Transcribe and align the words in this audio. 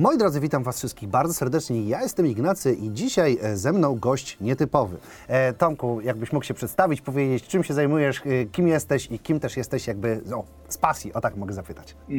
Moi 0.00 0.18
drodzy, 0.18 0.40
witam 0.40 0.62
Was 0.62 0.78
wszystkich 0.78 1.08
bardzo 1.08 1.34
serdecznie. 1.34 1.88
Ja 1.88 2.02
jestem 2.02 2.26
Ignacy 2.26 2.72
i 2.72 2.92
dzisiaj 2.92 3.38
e, 3.42 3.56
ze 3.56 3.72
mną 3.72 3.98
gość 3.98 4.36
nietypowy. 4.40 4.96
E, 5.28 5.52
Tomku, 5.52 6.00
jakbyś 6.00 6.32
mógł 6.32 6.44
się 6.44 6.54
przedstawić, 6.54 7.00
powiedzieć, 7.00 7.46
czym 7.46 7.64
się 7.64 7.74
zajmujesz, 7.74 8.22
e, 8.26 8.46
kim 8.46 8.68
jesteś 8.68 9.08
i 9.10 9.18
kim 9.18 9.40
też 9.40 9.56
jesteś 9.56 9.86
jakby 9.86 10.20
o, 10.34 10.44
z 10.68 10.78
pasji, 10.78 11.12
o 11.12 11.20
tak 11.20 11.36
mogę 11.36 11.54
zapytać. 11.54 11.96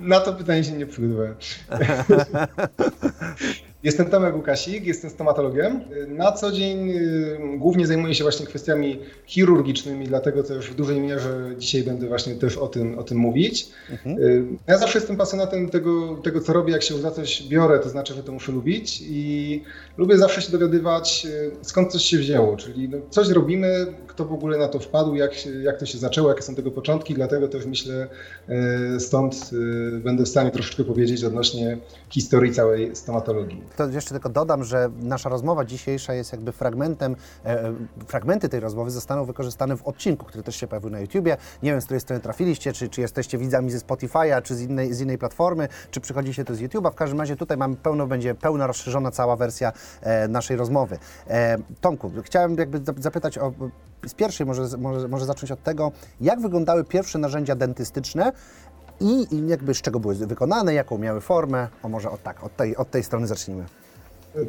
Na 0.00 0.20
to 0.20 0.34
pytanie 0.34 0.64
się 0.64 0.72
nie 0.72 0.86
przygotowałem. 0.86 1.34
Jestem 3.82 4.06
Tomek 4.06 4.36
Łukasik, 4.36 4.86
jestem 4.86 5.10
stomatologiem. 5.10 5.80
Na 6.08 6.32
co 6.32 6.52
dzień 6.52 6.90
y, 6.90 7.38
głównie 7.58 7.86
zajmuję 7.86 8.14
się 8.14 8.24
właśnie 8.24 8.46
kwestiami 8.46 8.98
chirurgicznymi, 9.26 10.06
dlatego 10.06 10.42
też 10.42 10.70
w 10.70 10.74
dużej 10.74 11.00
mierze 11.00 11.54
dzisiaj 11.58 11.82
będę 11.82 12.06
właśnie 12.06 12.34
też 12.34 12.56
o 12.56 12.68
tym, 12.68 12.98
o 12.98 13.02
tym 13.02 13.18
mówić. 13.18 13.68
Mhm. 13.90 14.18
Y, 14.18 14.44
ja 14.66 14.78
zawsze 14.78 14.98
jestem 14.98 15.16
pasjonatem 15.16 15.68
tego, 15.68 16.16
tego, 16.22 16.40
co 16.40 16.52
robię, 16.52 16.72
jak 16.72 16.82
się 16.82 16.98
za 16.98 17.10
coś 17.10 17.48
biorę, 17.48 17.78
to 17.78 17.88
znaczy, 17.88 18.14
że 18.14 18.22
to 18.22 18.32
muszę 18.32 18.52
lubić 18.52 19.02
i 19.06 19.62
lubię 19.96 20.18
zawsze 20.18 20.42
się 20.42 20.52
dowiadywać, 20.52 21.26
y, 21.26 21.50
skąd 21.62 21.92
coś 21.92 22.02
się 22.02 22.18
wzięło, 22.18 22.56
czyli 22.56 22.88
no, 22.88 22.98
coś 23.10 23.28
robimy, 23.28 23.86
kto 24.06 24.24
w 24.24 24.32
ogóle 24.32 24.58
na 24.58 24.68
to 24.68 24.78
wpadł, 24.78 25.14
jak, 25.14 25.46
jak 25.62 25.78
to 25.78 25.86
się 25.86 25.98
zaczęło, 25.98 26.28
jakie 26.28 26.42
są 26.42 26.54
tego 26.54 26.70
początki, 26.70 27.14
dlatego 27.14 27.48
też 27.48 27.66
myślę, 27.66 28.08
stąd 28.98 29.50
będę 29.92 30.24
w 30.24 30.28
stanie 30.28 30.50
troszeczkę 30.50 30.84
powiedzieć 30.84 31.24
odnośnie 31.24 31.78
historii 32.10 32.52
całej 32.52 32.96
stomatologii. 32.96 33.62
To 33.76 33.88
jeszcze 33.88 34.10
tylko 34.10 34.28
dodam, 34.28 34.64
że 34.64 34.90
nasza 35.02 35.28
rozmowa 35.28 35.64
dzisiejsza 35.64 36.14
jest 36.14 36.32
jakby 36.32 36.52
fragmentem, 36.52 37.16
e, 37.44 37.72
fragmenty 38.06 38.48
tej 38.48 38.60
rozmowy 38.60 38.90
zostaną 38.90 39.24
wykorzystane 39.24 39.76
w 39.76 39.82
odcinku, 39.82 40.26
który 40.26 40.42
też 40.42 40.56
się 40.56 40.66
pojawił 40.66 40.90
na 40.90 41.00
YouTubie. 41.00 41.36
Nie 41.62 41.70
wiem, 41.70 41.80
z 41.80 41.84
której 41.84 42.00
strony 42.00 42.20
trafiliście, 42.20 42.72
czy, 42.72 42.88
czy 42.88 43.00
jesteście 43.00 43.38
widzami 43.38 43.70
ze 43.70 43.78
Spotify'a, 43.78 44.42
czy 44.42 44.54
z 44.54 44.60
innej, 44.60 44.94
z 44.94 45.00
innej 45.00 45.18
platformy, 45.18 45.68
czy 45.90 46.00
przychodzicie 46.00 46.44
to 46.44 46.54
z 46.54 46.60
YouTube'a. 46.60 46.92
W 46.92 46.94
każdym 46.94 47.20
razie 47.20 47.36
tutaj 47.36 47.56
mamy 47.56 47.76
pełno, 47.76 48.06
będzie 48.06 48.34
pełna, 48.34 48.66
rozszerzona 48.66 49.10
cała 49.10 49.36
wersja 49.36 49.72
e, 50.00 50.28
naszej 50.28 50.56
rozmowy. 50.56 50.98
E, 51.28 51.58
Tomku, 51.80 52.12
chciałem 52.24 52.56
jakby 52.56 53.02
zapytać 53.02 53.38
o, 53.38 53.52
z 54.06 54.14
pierwszej 54.14 54.46
może, 54.46 54.78
może, 54.78 55.08
może 55.08 55.26
zacząć 55.26 55.52
od 55.52 55.62
tego, 55.62 55.92
jak 56.20 56.40
wyglądały 56.40 56.84
pierwsze 56.84 57.18
narzędzia 57.18 57.54
dentystyczne, 57.54 58.32
i 59.00 59.26
jakby 59.46 59.74
z 59.74 59.80
czego 59.80 60.00
były 60.00 60.14
wykonane, 60.14 60.74
jaką 60.74 60.98
miały 60.98 61.20
formę. 61.20 61.68
O 61.82 61.88
może 61.88 62.10
od 62.10 62.22
tak, 62.22 62.44
od 62.44 62.56
tej, 62.56 62.76
od 62.76 62.90
tej 62.90 63.02
strony 63.02 63.26
zacznijmy. 63.26 63.64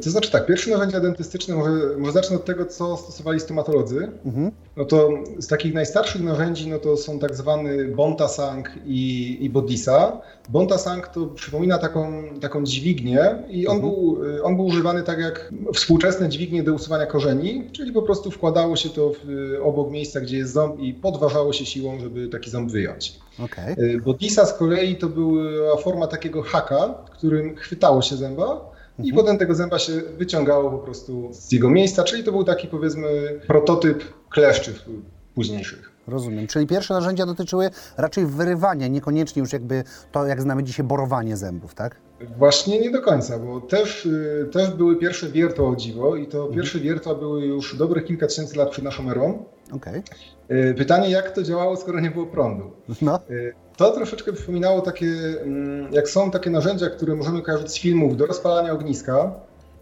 To 0.02 0.10
znaczy 0.10 0.30
tak, 0.30 0.46
pierwsze 0.46 0.70
narzędzia 0.70 1.00
dentystyczne, 1.00 1.54
może, 1.54 1.70
może 1.98 2.12
zacznę 2.12 2.36
od 2.36 2.44
tego, 2.44 2.66
co 2.66 2.96
stosowali 2.96 3.40
stomatolodzy. 3.40 4.08
Mhm. 4.24 4.50
No 4.76 4.84
to 4.84 5.10
z 5.38 5.46
takich 5.46 5.74
najstarszych 5.74 6.22
narzędzi, 6.22 6.68
no 6.68 6.78
to 6.78 6.96
są 6.96 7.18
tak 7.18 7.36
zwany 7.36 7.88
Bontasang 7.88 8.70
i, 8.86 9.38
i 9.40 9.50
Bodisa. 9.50 10.20
Bontasang 10.48 11.08
to 11.08 11.26
przypomina 11.26 11.78
taką, 11.78 12.24
taką 12.40 12.64
dźwignię 12.64 13.42
i 13.48 13.66
on, 13.66 13.76
mhm. 13.76 13.94
był, 13.94 14.18
on 14.42 14.56
był 14.56 14.64
używany 14.64 15.02
tak 15.02 15.18
jak 15.18 15.52
współczesne 15.74 16.28
dźwignie 16.28 16.62
do 16.62 16.74
usuwania 16.74 17.06
korzeni, 17.06 17.70
czyli 17.72 17.92
po 17.92 18.02
prostu 18.02 18.30
wkładało 18.30 18.76
się 18.76 18.88
to 18.88 19.12
w, 19.24 19.52
obok 19.62 19.90
miejsca, 19.90 20.20
gdzie 20.20 20.36
jest 20.36 20.52
ząb 20.52 20.80
i 20.80 20.94
podważało 20.94 21.52
się 21.52 21.66
siłą, 21.66 22.00
żeby 22.00 22.28
taki 22.28 22.50
ząb 22.50 22.70
wyjąć. 22.70 23.20
Okay. 23.44 24.00
Bodisa 24.04 24.46
z 24.46 24.58
kolei 24.58 24.96
to 24.96 25.08
była 25.08 25.76
forma 25.76 26.06
takiego 26.06 26.42
haka, 26.42 26.94
którym 27.10 27.56
chwytało 27.56 28.02
się 28.02 28.16
zęba 28.16 28.71
i 28.98 29.02
mhm. 29.10 29.16
potem 29.16 29.38
tego 29.38 29.54
zęba 29.54 29.78
się 29.78 29.92
wyciągało 30.18 30.70
po 30.70 30.78
prostu 30.78 31.28
z 31.32 31.52
jego 31.52 31.70
miejsca, 31.70 32.04
czyli 32.04 32.24
to 32.24 32.32
był 32.32 32.44
taki 32.44 32.68
powiedzmy 32.68 33.40
prototyp 33.46 34.04
kleszczy 34.30 34.74
późniejszych. 35.34 35.92
Rozumiem. 36.06 36.46
Czyli 36.46 36.66
pierwsze 36.66 36.94
narzędzia 36.94 37.26
dotyczyły 37.26 37.70
raczej 37.96 38.26
wyrywania, 38.26 38.88
niekoniecznie 38.88 39.40
już 39.40 39.52
jakby 39.52 39.84
to, 40.12 40.26
jak 40.26 40.42
znamy 40.42 40.64
dzisiaj, 40.64 40.86
borowanie 40.86 41.36
zębów, 41.36 41.74
tak? 41.74 41.96
Właśnie 42.38 42.80
nie 42.80 42.90
do 42.90 43.02
końca, 43.02 43.38
bo 43.38 43.60
też, 43.60 44.06
y, 44.06 44.48
też 44.52 44.70
były 44.70 44.96
pierwsze 44.96 45.28
wiertła 45.28 45.68
o 45.68 45.76
dziwo 45.76 46.16
i 46.16 46.26
to 46.26 46.38
mhm. 46.38 46.54
pierwsze 46.54 46.78
wiertła 46.78 47.14
były 47.14 47.46
już 47.46 47.76
dobre 47.76 48.02
kilka 48.02 48.26
tysięcy 48.26 48.58
lat 48.58 48.70
przed 48.70 48.84
naszą 48.84 49.10
erą. 49.10 49.44
Okay. 49.72 50.02
Pytanie, 50.76 51.10
jak 51.10 51.30
to 51.30 51.42
działało, 51.42 51.76
skoro 51.76 52.00
nie 52.00 52.10
było 52.10 52.26
prądu? 52.26 52.70
No. 53.02 53.20
To 53.76 53.92
troszeczkę 53.92 54.32
przypominało 54.32 54.80
takie, 54.80 55.06
mm, 55.42 55.92
jak 55.92 56.08
są 56.08 56.30
takie 56.30 56.50
narzędzia, 56.50 56.90
które 56.90 57.16
możemy 57.16 57.42
kojarzyć 57.42 57.70
z 57.70 57.78
filmów 57.78 58.16
do 58.16 58.26
rozpalania 58.26 58.72
ogniska, 58.72 59.34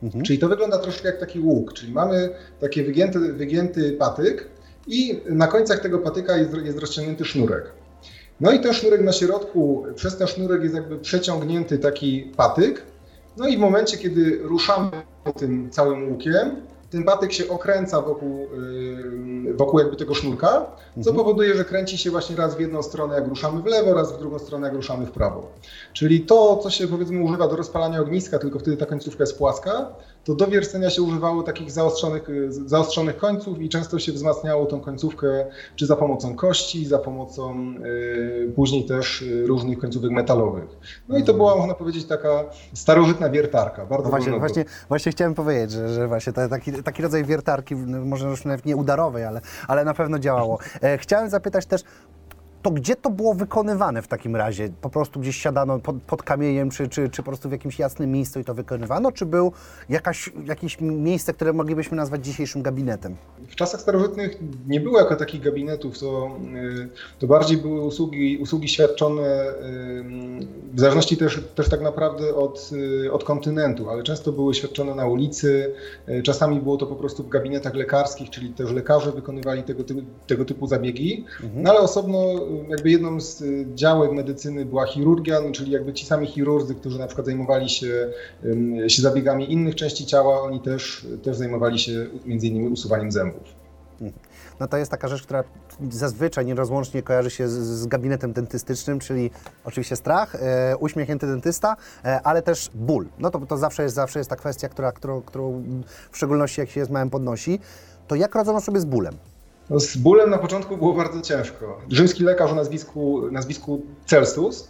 mhm. 0.02 0.24
czyli 0.24 0.38
to 0.38 0.48
wygląda 0.48 0.78
troszkę 0.78 1.08
jak 1.08 1.20
taki 1.20 1.40
łuk, 1.40 1.72
czyli 1.72 1.92
mamy 1.92 2.28
taki 2.60 2.82
wygięty, 2.82 3.18
wygięty 3.32 3.92
patyk 3.92 4.48
i 4.86 5.20
na 5.28 5.46
końcach 5.46 5.80
tego 5.80 5.98
patyka 5.98 6.36
jest, 6.36 6.54
jest 6.64 6.78
rozciągnięty 6.78 7.24
sznurek. 7.24 7.64
No 8.40 8.52
i 8.52 8.60
ten 8.60 8.74
sznurek 8.74 9.00
na 9.00 9.12
środku, 9.12 9.84
przez 9.94 10.16
ten 10.16 10.26
sznurek 10.26 10.62
jest 10.62 10.74
jakby 10.74 10.98
przeciągnięty 10.98 11.78
taki 11.78 12.32
patyk. 12.36 12.82
No 13.36 13.48
i 13.48 13.56
w 13.56 13.60
momencie, 13.60 13.98
kiedy 13.98 14.38
ruszamy 14.42 14.90
tym 15.38 15.70
całym 15.70 16.12
łukiem, 16.12 16.56
ten 16.90 17.04
batyk 17.04 17.32
się 17.32 17.48
okręca 17.48 18.00
wokół, 18.00 18.48
wokół 19.54 19.80
jakby 19.80 19.96
tego 19.96 20.14
sznurka, 20.14 20.66
co 20.94 21.10
mhm. 21.10 21.16
powoduje, 21.16 21.56
że 21.56 21.64
kręci 21.64 21.98
się 21.98 22.10
właśnie 22.10 22.36
raz 22.36 22.56
w 22.56 22.60
jedną 22.60 22.82
stronę, 22.82 23.14
jak 23.14 23.28
ruszamy 23.28 23.62
w 23.62 23.66
lewo, 23.66 23.94
raz 23.94 24.12
w 24.12 24.18
drugą 24.18 24.38
stronę, 24.38 24.66
jak 24.66 24.76
ruszamy 24.76 25.06
w 25.06 25.10
prawo. 25.10 25.46
Czyli 25.92 26.20
to, 26.20 26.56
co 26.56 26.70
się 26.70 26.88
powiedzmy 26.88 27.22
używa 27.24 27.48
do 27.48 27.56
rozpalania 27.56 28.00
ogniska, 28.00 28.38
tylko 28.38 28.58
wtedy 28.58 28.76
ta 28.76 28.86
końcówka 28.86 29.22
jest 29.22 29.38
płaska, 29.38 29.86
to 30.24 30.34
do 30.34 30.46
wiercenia 30.46 30.90
się 30.90 31.02
używało 31.02 31.42
takich 31.42 31.70
zaostrzonych, 31.70 32.28
zaostrzonych 32.48 33.16
końców 33.16 33.60
i 33.60 33.68
często 33.68 33.98
się 33.98 34.12
wzmacniało 34.12 34.66
tą 34.66 34.80
końcówkę 34.80 35.46
czy 35.76 35.86
za 35.86 35.96
pomocą 35.96 36.36
kości, 36.36 36.86
za 36.86 36.98
pomocą 36.98 37.72
yy, 37.72 38.52
później 38.56 38.84
też 38.84 39.22
yy, 39.22 39.46
różnych 39.46 39.78
końcówek 39.78 40.10
metalowych. 40.10 40.68
No 41.08 41.18
i 41.18 41.24
to 41.24 41.34
była, 41.34 41.56
można 41.56 41.74
powiedzieć, 41.74 42.04
taka 42.04 42.44
starożytna 42.74 43.30
wiertarka. 43.30 43.86
Bardzo 43.86 44.04
no 44.04 44.10
właśnie, 44.10 44.38
właśnie, 44.38 44.64
właśnie 44.88 45.12
chciałem 45.12 45.34
powiedzieć, 45.34 45.70
że, 45.70 45.88
że 45.88 46.08
właśnie 46.08 46.32
taki, 46.32 46.72
taki 46.82 47.02
rodzaj 47.02 47.24
wiertarki, 47.24 47.74
może 47.76 48.28
już 48.28 48.44
nawet 48.44 48.66
nie 48.66 48.76
udarowej, 48.76 49.24
ale, 49.24 49.40
ale 49.68 49.84
na 49.84 49.94
pewno 49.94 50.18
działało. 50.18 50.58
E, 50.82 50.98
chciałem 50.98 51.30
zapytać 51.30 51.66
też, 51.66 51.82
to 52.62 52.70
gdzie 52.70 52.96
to 52.96 53.10
było 53.10 53.34
wykonywane 53.34 54.02
w 54.02 54.08
takim 54.08 54.36
razie? 54.36 54.68
Po 54.80 54.90
prostu 54.90 55.20
gdzieś 55.20 55.36
siadano 55.36 55.78
pod, 55.78 56.02
pod, 56.02 56.22
kamieniem, 56.22 56.70
czy, 56.70 56.88
czy, 56.88 57.08
czy 57.08 57.22
po 57.22 57.30
prostu 57.30 57.48
w 57.48 57.52
jakimś 57.52 57.78
jasnym 57.78 58.12
miejscu 58.12 58.40
i 58.40 58.44
to 58.44 58.54
wykonywano, 58.54 59.12
czy 59.12 59.26
był 59.26 59.52
jakaś, 59.88 60.32
jakieś 60.46 60.80
miejsce, 60.80 61.34
które 61.34 61.52
moglibyśmy 61.52 61.96
nazwać 61.96 62.24
dzisiejszym 62.24 62.62
gabinetem? 62.62 63.16
W 63.48 63.54
czasach 63.54 63.80
starożytnych 63.80 64.38
nie 64.66 64.80
było 64.80 64.98
jako 64.98 65.16
takich 65.16 65.42
gabinetów, 65.42 65.98
to, 65.98 66.30
y, 66.54 66.88
to 67.18 67.26
bardziej 67.26 67.56
były 67.56 67.80
usługi, 67.80 68.38
usługi 68.38 68.68
świadczone 68.68 69.48
y, 69.48 70.04
w 70.74 70.80
zależności 70.80 71.16
też, 71.16 71.40
też 71.54 71.68
tak 71.68 71.80
naprawdę 71.80 72.34
od, 72.34 72.70
y, 73.04 73.12
od 73.12 73.24
kontynentu, 73.24 73.90
ale 73.90 74.02
często 74.02 74.32
były 74.32 74.54
świadczone 74.54 74.94
na 74.94 75.06
ulicy, 75.06 75.74
czasami 76.24 76.60
było 76.60 76.76
to 76.76 76.86
po 76.86 76.96
prostu 76.96 77.22
w 77.22 77.28
gabinetach 77.28 77.74
lekarskich, 77.74 78.30
czyli 78.30 78.50
też 78.50 78.72
lekarze 78.72 79.12
wykonywali 79.12 79.62
tego, 79.62 79.84
typu, 79.84 80.00
tego 80.26 80.44
typu 80.44 80.66
zabiegi, 80.66 81.24
mhm. 81.42 81.62
no 81.62 81.70
ale 81.70 81.80
osobno 81.80 82.18
jakby 82.68 82.90
jedną 82.90 83.20
z 83.20 83.40
y, 83.40 83.66
działek 83.74 84.12
medycyny 84.12 84.64
była 84.64 84.86
chirurgia, 84.86 85.40
czyli 85.52 85.70
jakby 85.70 85.92
ci 85.92 86.06
sami 86.06 86.26
chirurdzy, 86.26 86.74
którzy 86.74 86.98
na 86.98 87.06
przykład 87.06 87.26
zajmowali 87.26 87.68
się, 87.68 88.10
się 88.88 89.02
zabiegami 89.02 89.52
innych 89.52 89.74
części 89.74 90.06
ciała, 90.06 90.42
oni 90.42 90.60
też, 90.60 91.06
też 91.22 91.36
zajmowali 91.36 91.78
się 91.78 92.06
między 92.26 92.46
innymi 92.46 92.68
usuwaniem 92.68 93.12
zębów. 93.12 93.42
Mhm. 94.00 94.12
No 94.60 94.68
to 94.68 94.76
jest 94.76 94.90
taka 94.90 95.08
rzecz, 95.08 95.22
która 95.22 95.44
zazwyczaj 95.90 96.46
nierozłącznie 96.46 97.02
kojarzy 97.02 97.30
się 97.30 97.48
z, 97.48 97.52
z 97.52 97.86
gabinetem 97.86 98.32
dentystycznym, 98.32 98.98
czyli 98.98 99.30
oczywiście 99.64 99.96
strach, 99.96 100.34
e, 100.34 100.76
uśmiechnięty 100.76 101.26
dentysta, 101.26 101.76
e, 102.04 102.20
ale 102.22 102.42
też 102.42 102.70
ból. 102.74 103.06
No 103.18 103.30
to, 103.30 103.38
to 103.38 103.56
zawsze, 103.56 103.82
jest, 103.82 103.94
zawsze 103.94 104.18
jest 104.20 104.30
ta 104.30 104.36
kwestia, 104.36 104.68
która, 104.68 104.92
którą, 104.92 105.22
którą 105.22 105.62
w 106.10 106.16
szczególności 106.16 106.60
jak 106.60 106.70
się 106.70 106.80
jest 106.80 106.92
małym 106.92 107.10
podnosi. 107.10 107.58
To 108.08 108.14
jak 108.14 108.34
radzono 108.34 108.60
sobie 108.60 108.80
z 108.80 108.84
bólem? 108.84 109.14
No 109.70 109.80
z 109.80 109.96
bólem 109.96 110.30
na 110.30 110.38
początku 110.38 110.76
było 110.76 110.92
bardzo 110.92 111.20
ciężko. 111.20 111.80
Rzymski 111.88 112.24
lekarz 112.24 112.50
o 112.50 112.54
nazwisku, 112.54 113.30
nazwisku 113.30 113.82
Celsus, 114.06 114.68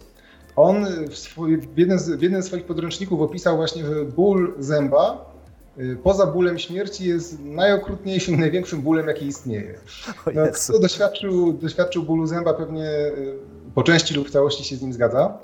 on 0.56 0.86
w, 1.10 1.18
swój, 1.18 1.56
w, 1.56 1.78
jednym 1.78 1.98
z, 1.98 2.10
w 2.10 2.22
jednym 2.22 2.42
z 2.42 2.46
swoich 2.46 2.64
podręczników 2.64 3.20
opisał 3.20 3.56
właśnie, 3.56 3.84
że 3.84 4.04
ból 4.04 4.54
zęba 4.58 5.34
y, 5.78 5.96
poza 6.02 6.26
bólem 6.26 6.58
śmierci 6.58 7.04
jest 7.04 7.40
najokrutniejszym, 7.44 8.40
największym 8.40 8.82
bólem, 8.82 9.08
jaki 9.08 9.26
istnieje. 9.26 9.78
No, 10.34 10.42
kto 10.52 10.78
doświadczył, 10.78 11.52
doświadczył 11.52 12.02
bólu 12.02 12.26
zęba, 12.26 12.54
pewnie 12.54 12.86
y, 12.86 13.38
po 13.74 13.82
części 13.82 14.14
lub 14.14 14.28
w 14.28 14.30
całości 14.30 14.64
się 14.64 14.76
z 14.76 14.82
nim 14.82 14.92
zgadza. 14.92 15.38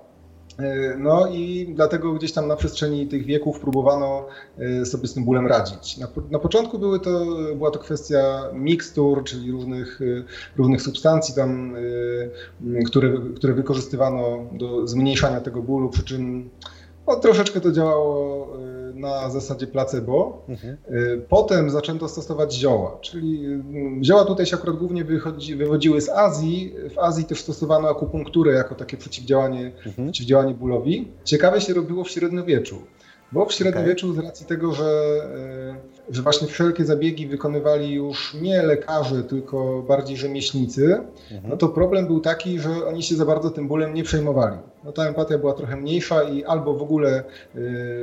E, 0.58 0.96
no 0.98 1.26
i 1.26 1.72
dlatego 1.74 2.12
gdzieś 2.12 2.32
tam 2.32 2.48
na 2.48 2.56
przestrzeni 2.56 3.06
tych 3.06 3.24
wieków 3.24 3.60
próbowano 3.60 4.26
e, 4.58 4.86
sobie 4.86 5.08
z 5.08 5.14
tym 5.14 5.24
bólem 5.24 5.46
radzić. 5.46 5.98
Na, 5.98 6.08
na 6.30 6.38
początku 6.38 6.78
były 6.78 7.00
to, 7.00 7.26
była 7.56 7.70
to 7.70 7.78
kwestia 7.78 8.42
mikstur, 8.52 9.24
czyli 9.24 9.52
różnych, 9.52 10.00
e, 10.00 10.24
różnych 10.56 10.82
substancji 10.82 11.34
tam, 11.34 11.76
które, 12.86 13.18
które 13.36 13.54
wykorzystywano 13.54 14.46
do 14.52 14.86
zmniejszania 14.86 15.40
tego 15.40 15.62
bólu, 15.62 15.88
przy 15.90 16.04
czym 16.04 16.50
No, 17.06 17.16
troszeczkę 17.16 17.60
to 17.60 17.72
działało 17.72 18.48
y, 18.90 18.94
na 18.94 19.30
zasadzie 19.30 19.66
placebo. 19.66 20.42
Mhm. 20.48 20.76
Y, 20.90 21.22
potem 21.28 21.70
zaczęto 21.70 22.08
stosować 22.08 22.54
zioła, 22.54 22.98
czyli 23.00 23.46
y, 24.00 24.04
zioła 24.04 24.24
tutaj 24.24 24.46
się 24.46 24.56
akurat 24.56 24.76
głównie 24.76 25.04
wychodzi, 25.04 25.56
wywodziły 25.56 26.00
z 26.00 26.08
Azji. 26.08 26.74
W 26.94 26.98
Azji 26.98 27.24
też 27.24 27.40
stosowano 27.40 27.88
akupunkturę 27.88 28.52
jako 28.52 28.74
takie 28.74 28.96
przeciwdziałanie, 28.96 29.72
mhm. 29.86 30.08
przeciwdziałanie 30.08 30.54
bólowi. 30.54 31.08
Ciekawe 31.24 31.60
się 31.60 31.74
robiło 31.74 32.04
w 32.04 32.10
średniowieczu. 32.10 32.76
Bo 33.32 33.46
w 33.46 33.52
średniowieczu 33.52 34.14
z 34.14 34.18
racji 34.18 34.46
tego, 34.46 34.72
że, 34.72 34.84
e, 34.84 35.95
że 36.10 36.22
właśnie 36.22 36.48
wszelkie 36.48 36.84
zabiegi 36.84 37.26
wykonywali 37.26 37.92
już 37.92 38.34
nie 38.34 38.62
lekarze, 38.62 39.22
tylko 39.22 39.84
bardziej 39.88 40.16
rzemieślnicy, 40.16 40.84
mhm. 41.32 41.50
no 41.50 41.56
to 41.56 41.68
problem 41.68 42.06
był 42.06 42.20
taki, 42.20 42.60
że 42.60 42.86
oni 42.86 43.02
się 43.02 43.14
za 43.14 43.26
bardzo 43.26 43.50
tym 43.50 43.68
bólem 43.68 43.94
nie 43.94 44.02
przejmowali. 44.02 44.56
No 44.84 44.92
ta 44.92 45.08
empatia 45.08 45.38
była 45.38 45.52
trochę 45.52 45.76
mniejsza 45.76 46.22
i 46.22 46.44
albo 46.44 46.74
w 46.74 46.82
ogóle 46.82 47.24
e, 47.54 47.60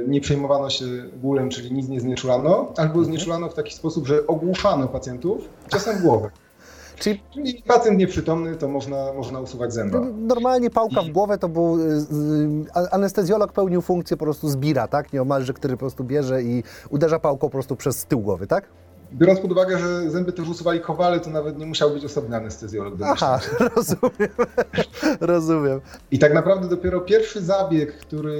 nie 0.07 0.21
przejmowano 0.21 0.69
się 0.69 0.85
bólem, 1.21 1.49
czyli 1.49 1.73
nic 1.73 1.89
nie 1.89 1.99
znieczulano, 1.99 2.73
albo 2.77 2.99
mhm. 2.99 3.05
znieczulano 3.05 3.49
w 3.49 3.53
taki 3.53 3.73
sposób, 3.73 4.07
że 4.07 4.27
ogłuszano 4.27 4.87
pacjentów 4.87 5.49
czasem 5.69 6.01
głowę. 6.01 6.29
Czyli, 6.99 7.21
pacjent 7.67 7.97
nieprzytomny, 7.97 8.55
to 8.55 8.67
można, 8.67 9.13
można 9.13 9.39
usuwać 9.39 9.73
zęba. 9.73 9.99
Normalnie 10.17 10.69
pałka 10.69 11.01
w 11.01 11.09
głowę 11.09 11.37
to 11.37 11.49
był, 11.49 11.79
y, 11.79 11.93
y, 12.77 12.91
anestezjolog 12.91 13.53
pełnił 13.53 13.81
funkcję 13.81 14.17
po 14.17 14.25
prostu 14.25 14.49
zbira, 14.49 14.87
tak? 14.87 15.13
Nieomalże, 15.13 15.53
który 15.53 15.73
po 15.73 15.79
prostu 15.79 16.03
bierze 16.03 16.43
i 16.43 16.63
uderza 16.89 17.19
pałką 17.19 17.47
po 17.47 17.51
prostu 17.51 17.75
przez 17.75 18.05
tył 18.05 18.19
głowy, 18.19 18.47
tak? 18.47 18.65
Biorąc 19.13 19.39
pod 19.39 19.51
uwagę, 19.51 19.79
że 19.79 20.09
zęby 20.09 20.33
też 20.33 20.49
usuwali 20.49 20.79
kowale, 20.79 21.19
to 21.19 21.29
nawet 21.29 21.57
nie 21.57 21.65
musiał 21.65 21.89
być 21.91 22.05
osobny 22.05 22.35
anestezjolog. 22.35 22.93
Aha, 23.03 23.39
rozumiem. 23.75 24.29
rozumiem. 25.21 25.81
I 26.11 26.19
tak 26.19 26.33
naprawdę 26.33 26.67
dopiero 26.67 27.01
pierwszy 27.01 27.41
zabieg, 27.41 27.97
który 27.97 28.37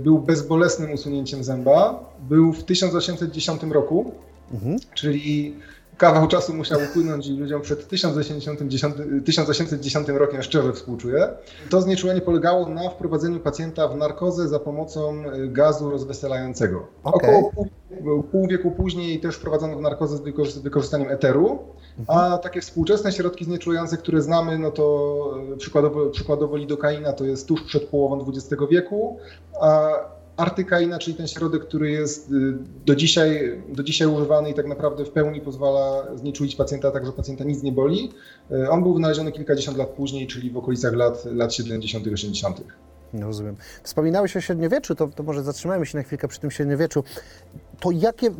był 0.00 0.18
bezbolesnym 0.18 0.92
usunięciem 0.92 1.44
zęba, 1.44 2.04
był 2.28 2.52
w 2.52 2.64
1810 2.64 3.62
roku, 3.62 4.12
mhm. 4.52 4.76
czyli 4.94 5.56
kawał 5.96 6.28
czasu 6.28 6.54
musiał 6.54 6.80
upłynąć 6.90 7.26
i 7.26 7.36
ludziom 7.36 7.62
przed 7.62 7.88
1810, 7.88 8.94
1810 9.24 10.08
rokiem 10.08 10.42
szczerze 10.42 10.72
współczuję. 10.72 11.28
To 11.70 11.82
znieczulenie 11.82 12.20
polegało 12.20 12.68
na 12.68 12.90
wprowadzeniu 12.90 13.40
pacjenta 13.40 13.88
w 13.88 13.96
narkozę 13.96 14.48
za 14.48 14.58
pomocą 14.58 15.24
y, 15.34 15.48
gazu 15.48 15.90
rozweselającego. 15.90 16.86
Okay. 17.04 17.30
Około 17.30 17.52
pół, 17.52 18.22
pół, 18.22 18.46
wieku 18.48 18.70
później 18.70 19.20
też 19.20 19.36
wprowadzono 19.36 19.76
w 19.76 19.80
narkozę 19.80 20.16
z 20.16 20.58
wykorzystaniem 20.58 21.10
eteru, 21.10 21.58
a 22.06 22.24
mhm. 22.24 22.42
takie 22.42 22.60
współczesne 22.60 23.12
środki 23.12 23.44
znieczulające, 23.44 23.96
które 23.96 24.22
znamy, 24.22 24.58
no 24.58 24.70
to 24.70 25.34
y, 25.54 25.56
przykładowo, 25.56 26.06
przykładowo 26.06 26.56
lidokaina 26.56 27.12
to 27.12 27.24
jest 27.24 27.48
tuż 27.48 27.62
przed 27.62 27.84
połową 27.84 28.26
XX 28.28 28.62
wieku, 28.70 29.18
a 29.60 29.90
artykaina, 30.36 30.98
czyli 30.98 31.16
ten 31.16 31.28
środek, 31.28 31.62
który 31.62 31.90
jest 31.90 32.30
y, 32.30 32.54
do 32.86 32.94
dzisiaj, 32.94 33.62
do 33.68 33.82
dzisiaj 33.82 34.08
używany 34.08 34.50
i 34.50 34.54
tak 34.54 34.66
naprawdę 34.66 35.04
w 35.04 35.10
pełni 35.10 35.40
pozwala 35.40 36.16
znieczulić 36.16 36.56
pacjenta 36.56 36.90
tak, 36.90 37.06
że 37.06 37.12
pacjenta 37.12 37.44
nic 37.44 37.62
nie 37.62 37.72
boli. 37.72 38.10
Y, 38.50 38.70
on 38.70 38.82
był 38.82 38.94
wynaleziony 38.94 39.32
kilkadziesiąt 39.32 39.78
lat 39.78 39.88
później, 39.88 40.26
czyli 40.26 40.50
w 40.50 40.56
okolicach 40.56 40.94
lat, 40.94 41.24
lat 41.24 41.54
70., 41.54 42.06
80. 42.06 42.62
Rozumiem. 43.20 43.56
Wspominałeś 43.82 44.36
o 44.36 44.40
średniowieczu, 44.40 44.94
to, 44.94 45.08
to 45.08 45.22
może 45.22 45.42
zatrzymajmy 45.42 45.86
się 45.86 45.98
na 45.98 46.04
chwilkę 46.04 46.28
przy 46.28 46.40
tym 46.40 46.50
średniowieczu. 46.50 47.04
To 47.80 47.90
jakie, 47.90 48.30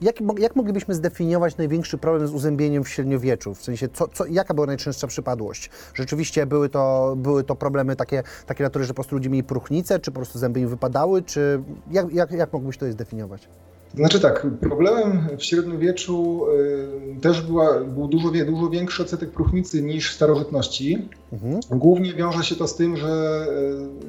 jak, 0.00 0.16
jak 0.38 0.56
moglibyśmy 0.56 0.94
zdefiniować 0.94 1.56
największy 1.56 1.98
problem 1.98 2.28
z 2.28 2.32
uzębieniem 2.32 2.84
w 2.84 2.88
średniowieczu? 2.88 3.54
W 3.54 3.62
sensie, 3.62 3.88
co, 3.88 4.08
co, 4.08 4.26
jaka 4.26 4.54
była 4.54 4.66
najczęstsza 4.66 5.06
przypadłość? 5.06 5.70
Rzeczywiście 5.94 6.46
były 6.46 6.68
to, 6.68 7.14
były 7.16 7.44
to 7.44 7.56
problemy 7.56 7.96
takie, 7.96 8.22
takie 8.46 8.64
natury, 8.64 8.84
że 8.84 8.88
po 8.88 8.94
prostu 8.94 9.14
ludzie 9.14 9.30
mieli 9.30 9.44
próchnicę, 9.44 9.98
czy 9.98 10.10
po 10.10 10.16
prostu 10.16 10.38
zęby 10.38 10.60
im 10.60 10.68
wypadały, 10.68 11.22
czy 11.22 11.62
jak, 11.90 12.12
jak, 12.12 12.30
jak 12.30 12.52
mógłbyś 12.52 12.78
to 12.78 12.92
zdefiniować? 12.92 13.48
Znaczy 13.94 14.20
tak, 14.20 14.46
problemem 14.60 15.28
w 15.38 15.44
średniowieczu 15.44 16.46
y, 17.16 17.20
też 17.20 17.42
była, 17.42 17.80
był 17.80 18.08
dużo, 18.08 18.30
dużo 18.46 18.70
większy 18.70 19.02
odsetek 19.02 19.30
próchnicy 19.30 19.82
niż 19.82 20.10
w 20.10 20.14
starożytności. 20.14 21.08
Mhm. 21.32 21.60
Głównie 21.70 22.14
wiąże 22.14 22.44
się 22.44 22.56
to 22.56 22.68
z 22.68 22.76
tym, 22.76 22.96
że 22.96 23.46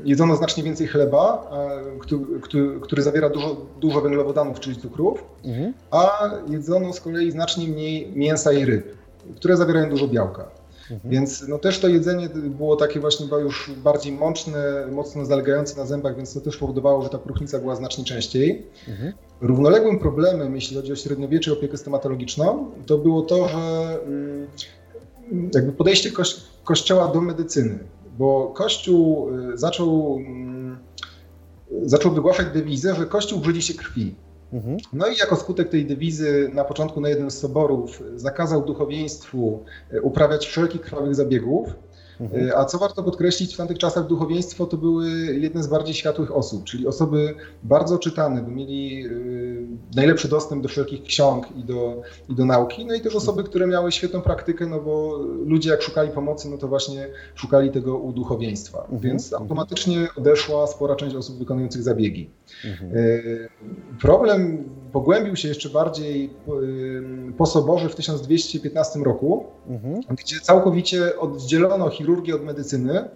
y, 0.04 0.08
jedzono 0.08 0.36
znacznie 0.36 0.64
więcej 0.64 0.88
chleba, 0.88 1.52
który, 2.00 2.40
który, 2.42 2.80
który 2.80 3.02
zawiera 3.02 3.30
dużo, 3.30 3.58
dużo 3.80 4.02
węglowodanów, 4.02 4.60
czyli 4.60 4.76
cukrów, 4.76 5.24
mhm. 5.46 5.74
a 5.92 6.32
jedzono 6.50 6.94
z 6.94 7.02
kolei 7.02 7.32
znacznie 7.32 7.68
mniej 7.68 8.12
mięsa 8.16 8.54
i 8.54 8.66
ryb, 8.66 8.96
które 9.36 9.58
zawierają 9.58 9.90
dużo 9.90 10.08
białka. 10.08 10.63
Mhm. 10.92 11.12
Więc 11.12 11.48
no 11.48 11.58
też 11.58 11.80
to 11.80 11.88
jedzenie 11.88 12.30
było 12.30 12.76
takie 12.76 13.00
właśnie 13.00 13.26
już 13.42 13.72
bardziej 13.84 14.14
mączne, 14.14 14.88
mocno 14.92 15.26
zalegające 15.26 15.78
na 15.78 15.86
zębach, 15.86 16.16
więc 16.16 16.34
to 16.34 16.42
też 16.42 16.58
powodowało, 16.58 17.02
że 17.02 17.10
ta 17.10 17.18
próchnica 17.18 17.60
była 17.60 17.76
znacznie 17.76 18.04
częściej. 18.04 18.66
Mhm. 18.88 19.14
Równoległym 19.42 20.00
problemem, 20.00 20.56
jeśli 20.56 20.78
chodzi 20.78 20.92
o 20.92 20.96
średniowiecze 20.96 21.52
i 21.52 21.54
opiekę 21.54 21.78
stomatologiczną, 21.78 22.72
to 22.86 22.98
było 22.98 23.22
to, 23.22 23.48
że 23.48 23.98
mm, 24.06 24.48
jakby 25.54 25.72
podejście 25.72 26.12
Kościoła 26.64 27.08
do 27.08 27.22
medycyny, 27.22 27.80
bo 28.18 28.48
Kościół 28.56 29.30
y, 29.54 29.58
zaczął, 29.58 30.18
mm, 30.18 30.78
zaczął 31.82 32.12
wygłaszać 32.12 32.48
dewizę, 32.54 32.96
że 32.96 33.06
Kościół 33.06 33.40
brzydzi 33.40 33.62
się 33.62 33.74
krwi. 33.74 34.16
Mhm. 34.54 34.78
No 34.94 35.08
i 35.08 35.18
jako 35.18 35.36
skutek 35.36 35.70
tej 35.70 35.86
dewizy 35.86 36.50
na 36.54 36.64
początku 36.64 37.02
na 37.02 37.10
jednym 37.10 37.32
z 37.32 37.40
soborów 37.40 38.04
zakazał 38.16 38.66
duchowieństwu 38.66 39.64
e, 39.92 40.02
uprawiać 40.02 40.48
wszelkich 40.48 40.82
krwawych 40.82 41.16
zabiegów. 41.16 41.70
Mhm. 42.24 42.50
E, 42.50 42.58
a 42.58 42.66
co 42.66 42.78
warto 42.78 43.04
podkreślić, 43.04 43.54
w 43.54 43.58
tamtych 43.58 43.78
czasach 43.78 44.08
duchowieństwo 44.08 44.66
to 44.66 44.78
były 44.78 45.10
jedne 45.36 45.64
z 45.64 45.68
bardziej 45.68 45.96
światłych 45.96 46.36
osób, 46.36 46.64
czyli 46.64 46.88
osoby 46.88 47.36
bardzo 47.64 47.98
czytane, 47.98 48.42
bo 48.42 48.52
mieli 48.52 49.06
e, 49.06 49.10
najlepszy 49.96 50.28
dostęp 50.28 50.64
do 50.64 50.70
wszelkich 50.70 51.04
ksiąg 51.04 51.48
i 51.58 51.64
do, 51.64 52.02
i 52.30 52.36
do 52.36 52.46
nauki, 52.46 52.86
no 52.86 52.94
i 52.94 53.02
też 53.02 53.16
osoby, 53.16 53.44
które 53.44 53.68
miały 53.68 53.92
świetną 53.92 54.22
praktykę, 54.22 54.68
no 54.68 54.80
bo 54.80 55.18
ludzie 55.46 55.70
jak 55.70 55.82
szukali 55.82 56.10
pomocy, 56.12 56.50
no 56.50 56.58
to 56.58 56.68
właśnie 56.68 57.08
szukali 57.36 57.72
tego 57.72 57.98
u 57.98 58.12
duchowieństwa, 58.12 58.82
mhm. 58.82 59.00
więc 59.00 59.26
mhm. 59.26 59.42
automatycznie 59.42 60.08
odeszła 60.18 60.68
spora 60.68 60.96
część 60.96 61.16
osób 61.16 61.38
wykonujących 61.38 61.84
zabiegi. 61.84 62.30
Mhm. 62.66 62.92
Problem 64.02 64.70
pogłębił 64.94 65.36
się 65.36 65.48
jeszcze 65.48 65.70
bardziej 65.70 66.30
po 67.38 67.46
soborze 67.46 67.90
w 67.90 67.96
1215 67.96 69.00
roku, 69.00 69.46
mhm. 69.68 70.02
gdzie 70.10 70.40
całkowicie 70.40 71.20
oddzielono 71.20 71.90
chirurgię 71.90 72.36
od 72.36 72.44
medycyny 72.44 73.10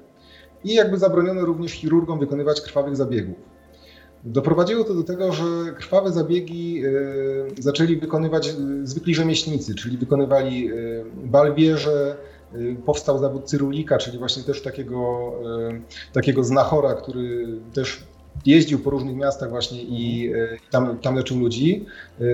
i 0.63 0.73
jakby 0.73 0.97
zabroniono 0.97 1.45
również 1.45 1.71
chirurgom 1.71 2.19
wykonywać 2.19 2.61
krwawych 2.61 2.95
zabiegów. 2.95 3.35
Doprowadziło 4.23 4.83
to 4.83 4.93
do 4.93 5.03
tego, 5.03 5.31
że 5.31 5.43
krwawe 5.77 6.11
zabiegi 6.11 6.83
e, 6.85 6.91
zaczęli 7.59 7.97
wykonywać 7.97 8.47
e, 8.49 8.53
zwykli 8.83 9.15
rzemieślnicy, 9.15 9.75
czyli 9.75 9.97
wykonywali 9.97 10.67
e, 10.67 10.73
balwierze, 11.23 12.17
powstał 12.85 13.19
zawód 13.19 13.45
cyrulika, 13.45 13.97
czyli 13.97 14.17
właśnie 14.17 14.43
też 14.43 14.61
takiego, 14.61 15.31
takiego 16.13 16.43
znachora, 16.43 16.93
który 16.93 17.47
też 17.73 18.03
jeździł 18.47 18.79
po 18.79 18.89
różnych 18.89 19.15
miastach 19.15 19.49
właśnie 19.49 19.83
i 19.83 20.33
tam, 20.71 20.97
tam 20.97 21.15
leczył 21.15 21.39
ludzi. 21.39 21.85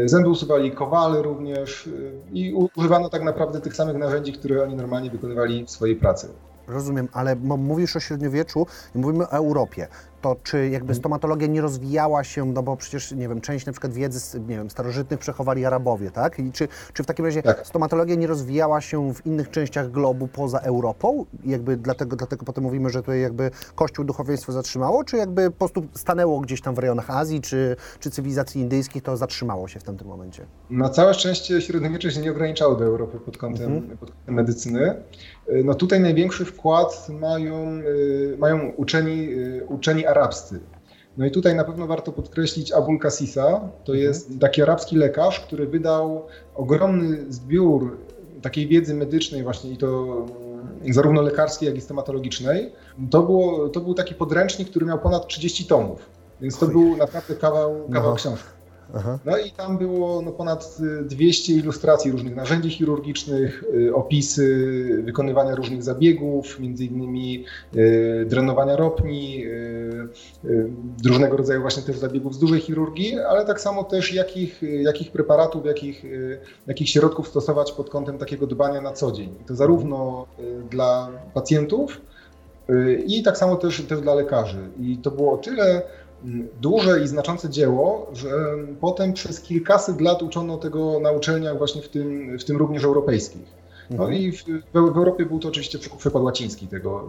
Zęby 0.06 0.30
usuwali 0.30 0.72
kowale 0.72 1.22
również 1.22 1.90
i 2.34 2.54
używano 2.76 3.10
tak 3.10 3.24
naprawdę 3.24 3.62
tych 3.62 3.76
samych 3.76 3.98
narzędzi, 3.98 4.34
które 4.34 4.64
oni 4.64 4.76
normalnie 4.76 5.10
wykonywali 5.10 5.66
w 5.66 5.72
swojej 5.72 5.96
pracy. 5.96 6.28
Rozumiem, 6.68 7.08
ale 7.14 7.36
mówisz 7.36 7.96
o 7.96 8.00
średniowieczu 8.00 8.66
i 8.96 8.98
mówimy 8.98 9.24
o 9.24 9.32
Europie 9.32 9.88
to 10.24 10.36
czy 10.44 10.58
jakby 10.58 10.78
mhm. 10.78 10.96
stomatologia 10.96 11.48
nie 11.48 11.62
rozwijała 11.62 12.24
się, 12.24 12.46
no 12.46 12.64
bo 12.64 12.78
przecież, 12.78 13.12
nie 13.12 13.30
wiem, 13.30 13.42
część 13.42 13.66
na 13.66 13.72
przykład 13.72 13.94
wiedzy, 13.94 14.40
nie 14.40 14.56
wiem, 14.56 14.70
starożytnych 14.70 15.20
przechowali 15.20 15.66
Arabowie, 15.66 16.12
tak? 16.12 16.40
I 16.40 16.52
czy, 16.52 16.68
czy 16.94 17.04
w 17.04 17.06
takim 17.06 17.26
razie 17.26 17.44
tak. 17.44 17.68
stomatologia 17.68 18.16
nie 18.16 18.28
rozwijała 18.28 18.82
się 18.82 19.14
w 19.14 19.26
innych 19.26 19.50
częściach 19.50 19.92
globu 19.92 20.28
poza 20.28 20.60
Europą? 20.60 21.26
I 21.44 21.50
jakby 21.50 21.78
dlatego, 21.78 22.16
dlatego 22.16 22.46
potem 22.46 22.64
mówimy, 22.64 22.90
że 22.90 23.00
tutaj 23.00 23.22
jakby 23.22 23.52
Kościół 23.76 24.06
duchowieństwo 24.06 24.52
zatrzymało, 24.52 25.04
czy 25.04 25.18
jakby 25.18 25.52
po 25.52 25.58
prostu 25.58 25.84
stanęło 25.94 26.40
gdzieś 26.40 26.62
tam 26.62 26.76
w 26.76 26.80
rejonach 26.80 27.10
Azji, 27.10 27.42
czy, 27.42 27.76
czy 28.00 28.12
cywilizacji 28.12 28.62
indyjskich, 28.62 29.04
to 29.04 29.18
zatrzymało 29.18 29.68
się 29.68 29.80
w 29.80 29.84
tamtym 29.84 30.08
momencie? 30.08 30.46
Na 30.70 30.90
całe 30.90 31.14
szczęście 31.14 31.62
średniowiecze 31.62 32.12
się 32.12 32.22
nie 32.22 32.32
ograniczało 32.32 32.76
do 32.76 32.86
Europy 32.86 33.20
pod 33.20 33.38
kątem, 33.38 33.74
mhm. 33.74 33.98
pod 33.98 34.12
kątem 34.12 34.36
medycyny. 34.36 34.96
No 35.64 35.76
tutaj 35.76 36.00
największy 36.00 36.46
wkład 36.46 37.08
mają, 37.10 37.80
y, 37.80 38.38
mają 38.40 38.70
uczeni, 38.70 39.34
y, 39.34 39.66
uczeni 39.68 40.06
arabscy. 40.14 40.60
No 41.18 41.26
i 41.26 41.32
tutaj 41.32 41.56
na 41.56 41.64
pewno 41.64 41.88
warto 41.88 42.12
podkreślić 42.12 42.72
Abul 42.72 43.00
Kasisa. 43.00 43.44
To 43.84 43.94
mhm. 43.94 44.00
jest 44.00 44.40
taki 44.40 44.62
arabski 44.62 44.96
lekarz, 44.96 45.40
który 45.40 45.68
wydał 45.68 46.28
ogromny 46.56 47.26
zbiór 47.30 47.98
takiej 48.42 48.68
wiedzy 48.68 48.94
medycznej 48.94 49.44
właśnie 49.44 49.72
i 49.72 49.78
to 49.78 50.18
mm, 50.82 50.94
zarówno 50.94 51.22
lekarskiej, 51.22 51.68
jak 51.68 51.78
i 51.78 51.82
stomatologicznej. 51.82 52.72
To, 53.12 53.24
było, 53.24 53.70
to 53.70 53.82
był 53.82 53.94
taki 53.94 54.16
podręcznik, 54.16 54.70
który 54.70 54.86
miał 54.86 55.00
ponad 55.00 55.28
30 55.28 55.66
tomów, 55.66 56.10
więc 56.42 56.60
to 56.60 56.68
był 56.68 56.98
naprawdę 56.98 57.36
kawał, 57.36 57.76
kawał 57.94 58.12
no. 58.12 58.16
książki. 58.16 58.50
Aha. 58.96 59.20
No 59.26 59.38
i 59.38 59.52
tam 59.52 59.78
było 59.78 60.22
no, 60.22 60.32
ponad 60.32 60.78
200 61.06 61.54
ilustracji 61.54 62.12
różnych 62.12 62.36
narzędzi 62.36 62.70
chirurgicznych, 62.70 63.64
y, 63.76 63.96
opisy 63.96 64.44
wykonywania 65.04 65.56
różnych 65.56 65.84
zabiegów, 65.84 66.60
między 66.60 66.86
innymi 66.86 67.46
y, 67.76 68.26
drenowania 68.30 68.76
ropni, 68.76 69.46
różnego 71.06 71.38
rodzaju 71.38 71.62
właśnie 71.62 71.84
też 71.84 71.98
zabiegów 71.98 72.36
z 72.36 72.40
dużej 72.40 72.62
chirurgii, 72.62 73.20
ale 73.20 73.46
tak 73.46 73.62
samo 73.62 73.84
też 73.84 74.14
jakich, 74.14 74.62
jakich 74.62 75.12
preparatów, 75.12 75.66
jakich, 75.66 76.04
jakich 76.68 76.90
środków 76.90 77.28
stosować 77.28 77.72
pod 77.72 77.90
kątem 77.90 78.18
takiego 78.18 78.48
dbania 78.48 78.82
na 78.82 78.92
co 78.92 79.12
dzień. 79.12 79.36
I 79.42 79.46
to 79.46 79.56
zarówno 79.56 80.26
dla 80.70 81.10
pacjentów, 81.34 82.02
i 83.08 83.24
tak 83.24 83.38
samo 83.38 83.56
też, 83.56 83.82
też 83.82 84.02
dla 84.02 84.14
lekarzy. 84.14 84.70
I 84.80 84.98
to 84.98 85.12
było 85.12 85.34
o 85.34 85.38
tyle 85.38 85.82
duże 86.62 87.02
i 87.04 87.08
znaczące 87.08 87.50
dzieło, 87.50 88.12
że 88.14 88.30
potem 88.82 89.14
przez 89.14 89.42
kilkaset 89.42 90.02
lat 90.02 90.22
uczono 90.22 90.58
tego 90.58 91.00
na 91.00 91.12
uczelniach 91.12 91.58
właśnie 91.58 91.82
w 91.82 91.90
tym, 91.90 92.40
w 92.40 92.44
tym 92.44 92.58
również 92.58 92.84
europejskich. 92.84 93.64
No 93.90 94.04
mhm. 94.04 94.22
i 94.22 94.32
w, 94.32 94.44
w, 94.74 94.76
Europie 94.76 95.26
był 95.26 95.40
to 95.40 95.48
oczywiście 95.48 95.80
przykład 95.98 96.24
łaciński 96.24 96.68
tego, 96.68 97.08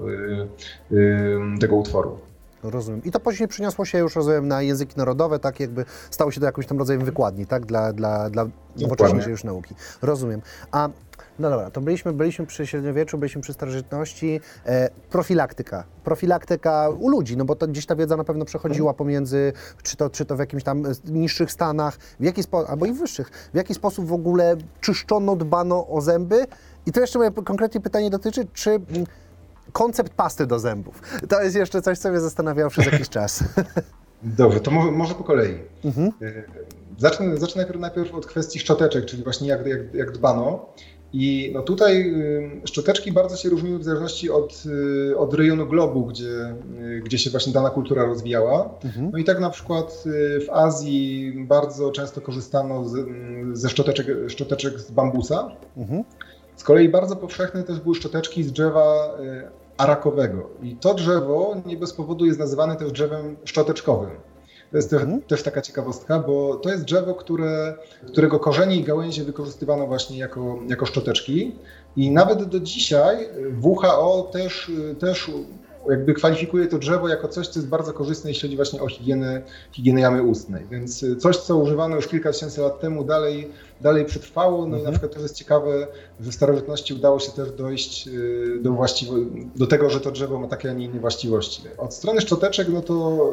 y, 0.93 0.97
y, 0.97 1.59
tego 1.61 1.77
utworu. 1.77 2.19
Rozumiem. 2.63 3.03
I 3.05 3.11
to 3.11 3.21
później 3.21 3.49
przyniosło 3.49 3.85
się 3.85 3.99
już, 3.99 4.17
rozumiem, 4.17 4.49
na 4.49 4.63
języki 4.63 4.95
narodowe, 4.97 5.39
tak 5.39 5.61
jakby 5.61 5.85
stało 6.11 6.31
się 6.31 6.41
to 6.41 6.47
jakimś 6.47 6.67
tam 6.67 6.79
rodzajem 6.79 7.05
wykładni, 7.05 7.47
tak, 7.47 7.67
dla, 7.67 7.93
dla, 7.93 8.31
dla 8.31 8.47
nowoczesnej 8.77 9.31
już 9.31 9.45
nauki. 9.45 9.75
Rozumiem. 10.03 10.43
A 10.73 10.89
no 11.39 11.51
dobra, 11.51 11.71
to 11.71 11.81
byliśmy, 11.81 12.13
byliśmy 12.13 12.47
przy 12.47 12.67
średniowieczu, 12.67 13.19
byliśmy 13.19 13.43
przy 13.43 13.53
starożytności. 13.53 14.41
E, 14.67 14.91
profilaktyka. 15.11 15.85
Profilaktyka 16.05 16.89
u 16.89 17.09
ludzi, 17.09 17.37
no 17.37 17.45
bo 17.45 17.57
to 17.57 17.67
gdzieś 17.67 17.87
ta 17.87 17.97
wiedza 17.97 18.17
na 18.17 18.25
pewno 18.25 18.45
przechodziła 18.45 18.95
pomiędzy, 18.95 19.53
czy 19.83 19.97
to, 19.97 20.11
czy 20.11 20.25
to 20.25 20.37
w 20.37 20.39
jakimś 20.39 20.63
tam 20.65 20.83
niższych 21.05 21.53
stanach, 21.53 21.97
w 22.21 22.25
jaki 22.25 22.43
spo, 22.43 22.69
albo 22.69 22.87
i 22.87 22.93
wyższych. 22.93 23.31
W 23.53 23.57
jaki 23.57 23.75
sposób 23.75 24.07
w 24.07 24.13
ogóle 24.13 24.57
czyszczono, 24.81 25.37
dbano 25.37 25.89
o 25.89 26.01
zęby? 26.01 26.47
I 26.87 26.93
to 26.93 27.01
jeszcze 27.01 27.19
moje 27.19 27.31
konkretnie 27.31 27.81
pytanie 27.81 28.11
dotyczy, 28.11 28.47
czy 28.53 28.71
mm, 28.71 29.07
koncept 29.73 30.13
pasty 30.13 30.47
do 30.47 30.59
zębów. 30.59 31.03
To 31.29 31.43
jest 31.43 31.57
jeszcze 31.57 31.83
coś, 31.83 31.99
co 31.99 32.11
mnie 32.11 32.21
zastanawiało 32.21 32.71
przez 32.71 32.87
jakiś 32.87 33.09
czas. 33.17 33.45
Dobrze, 34.23 34.61
to 34.61 34.71
może, 34.71 34.91
może 34.91 35.15
po 35.15 35.25
kolei. 35.25 35.59
Mhm. 35.85 36.13
E, 36.23 36.43
zacznę, 36.99 37.37
zacznę 37.37 37.63
najpierw, 37.63 37.81
najpierw 37.81 38.15
od 38.15 38.27
kwestii 38.27 38.59
szczoteczek, 38.59 39.05
czyli 39.05 39.25
właśnie 39.25 39.49
jak, 39.49 39.67
jak, 39.67 39.95
jak 39.95 40.13
dbano. 40.13 40.67
I 41.17 41.51
no 41.55 41.63
tutaj 41.63 42.15
szczoteczki 42.65 43.13
bardzo 43.13 43.37
się 43.37 43.49
różniły 43.49 43.79
w 43.79 43.85
zależności 43.85 44.31
od, 44.31 44.63
y, 45.11 45.19
od 45.19 45.35
rejonu 45.35 45.67
globu, 45.67 46.07
gdzie, 46.07 46.55
y, 46.81 47.03
gdzie 47.05 47.19
się 47.19 47.31
właśnie 47.31 47.53
dana 47.53 47.71
kultura 47.71 48.05
rozwijała. 48.05 48.71
Mhm. 48.85 49.11
No 49.13 49.19
i 49.19 49.25
tak 49.25 49.41
na 49.41 49.51
przykład 49.51 50.05
y, 50.07 50.41
w 50.41 50.51
Azji 50.51 51.33
bardzo 51.37 51.91
często 51.91 52.21
korzystano 52.21 52.85
z, 52.85 53.09
ze 53.53 53.69
szczoteczek, 53.69 54.07
szczoteczek 54.29 54.81
z 54.81 54.91
bambusa. 54.91 55.51
Mhm. 55.77 56.05
Z 56.57 56.65
kolei 56.65 56.89
bardzo 56.89 57.17
powszechne 57.17 57.63
też 57.63 57.81
były 57.81 57.95
szczoteczki 57.95 58.45
z 58.45 58.53
drzewa 58.53 59.19
arakowego. 59.77 60.51
I 60.63 60.77
to 60.77 60.95
drzewo 60.95 61.57
nie 61.67 61.77
bez 61.77 61.93
powodu 61.93 62.27
jest 62.27 62.39
nazywane 62.39 62.77
też 62.77 62.93
drzewem 62.93 63.37
szczoteczkowym. 63.45 64.11
To 64.75 64.79
jest 64.79 64.93
mhm. 64.93 65.23
też 65.23 65.43
taka 65.43 65.63
ciekawostka, 65.63 66.19
bo 66.19 66.55
to 66.55 66.71
jest 66.71 66.85
drzewo, 66.85 67.15
które, 67.15 67.75
którego 68.07 68.39
korzenie 68.39 68.77
i 68.77 68.85
gałęzie 68.85 69.25
wykorzystywano 69.25 69.87
właśnie 69.87 70.19
jako, 70.19 70.59
jako 70.69 70.87
szczoteczki. 70.87 71.55
I 71.97 72.11
nawet 72.11 72.45
do 72.45 72.61
dzisiaj 72.61 73.29
WHO 73.63 74.31
też, 74.33 74.71
też 74.99 75.31
jakby 75.91 76.15
kwalifikuje 76.15 76.67
to 76.67 76.79
drzewo 76.79 77.09
jako 77.09 77.29
coś, 77.29 77.49
co 77.49 77.59
jest 77.59 77.69
bardzo 77.69 77.93
korzystne, 77.93 78.31
jeśli 78.31 78.43
chodzi 78.43 78.57
właśnie 78.57 78.83
o 78.83 78.89
higienę, 78.89 79.43
higienę 79.73 80.01
jamy 80.01 80.23
ustnej. 80.23 80.65
Więc 80.71 81.05
coś, 81.19 81.37
co 81.37 81.57
używano 81.57 81.97
już 81.97 82.09
kilka 82.09 82.33
tysięcy 82.33 82.61
lat 82.61 82.81
temu, 82.81 83.05
dalej, 83.05 83.51
dalej 83.81 84.05
przetrwało. 84.05 84.59
No 84.59 84.65
mhm. 84.65 84.83
i 84.83 84.85
na 84.85 84.91
przykład 84.91 85.15
to 85.15 85.21
jest 85.21 85.35
ciekawe, 85.35 85.87
że 86.21 86.31
w 86.31 86.35
starożytności 86.35 86.95
udało 86.95 87.19
się 87.19 87.33
też 87.33 87.53
dojść 87.53 88.09
y, 88.09 88.59
do, 88.63 88.71
właściwo- 88.71 89.49
do 89.57 89.67
tego, 89.67 89.91
że 89.91 90.01
to 90.01 90.11
drzewo 90.11 90.39
ma 90.39 90.49
takie, 90.49 90.71
a 90.71 90.73
nie 90.73 90.85
inne 90.85 91.01
właściwości. 91.01 91.63
Od 91.79 91.95
strony 91.95 92.21
szczoteczek, 92.21 92.69
no 92.69 92.83
to, 92.83 93.31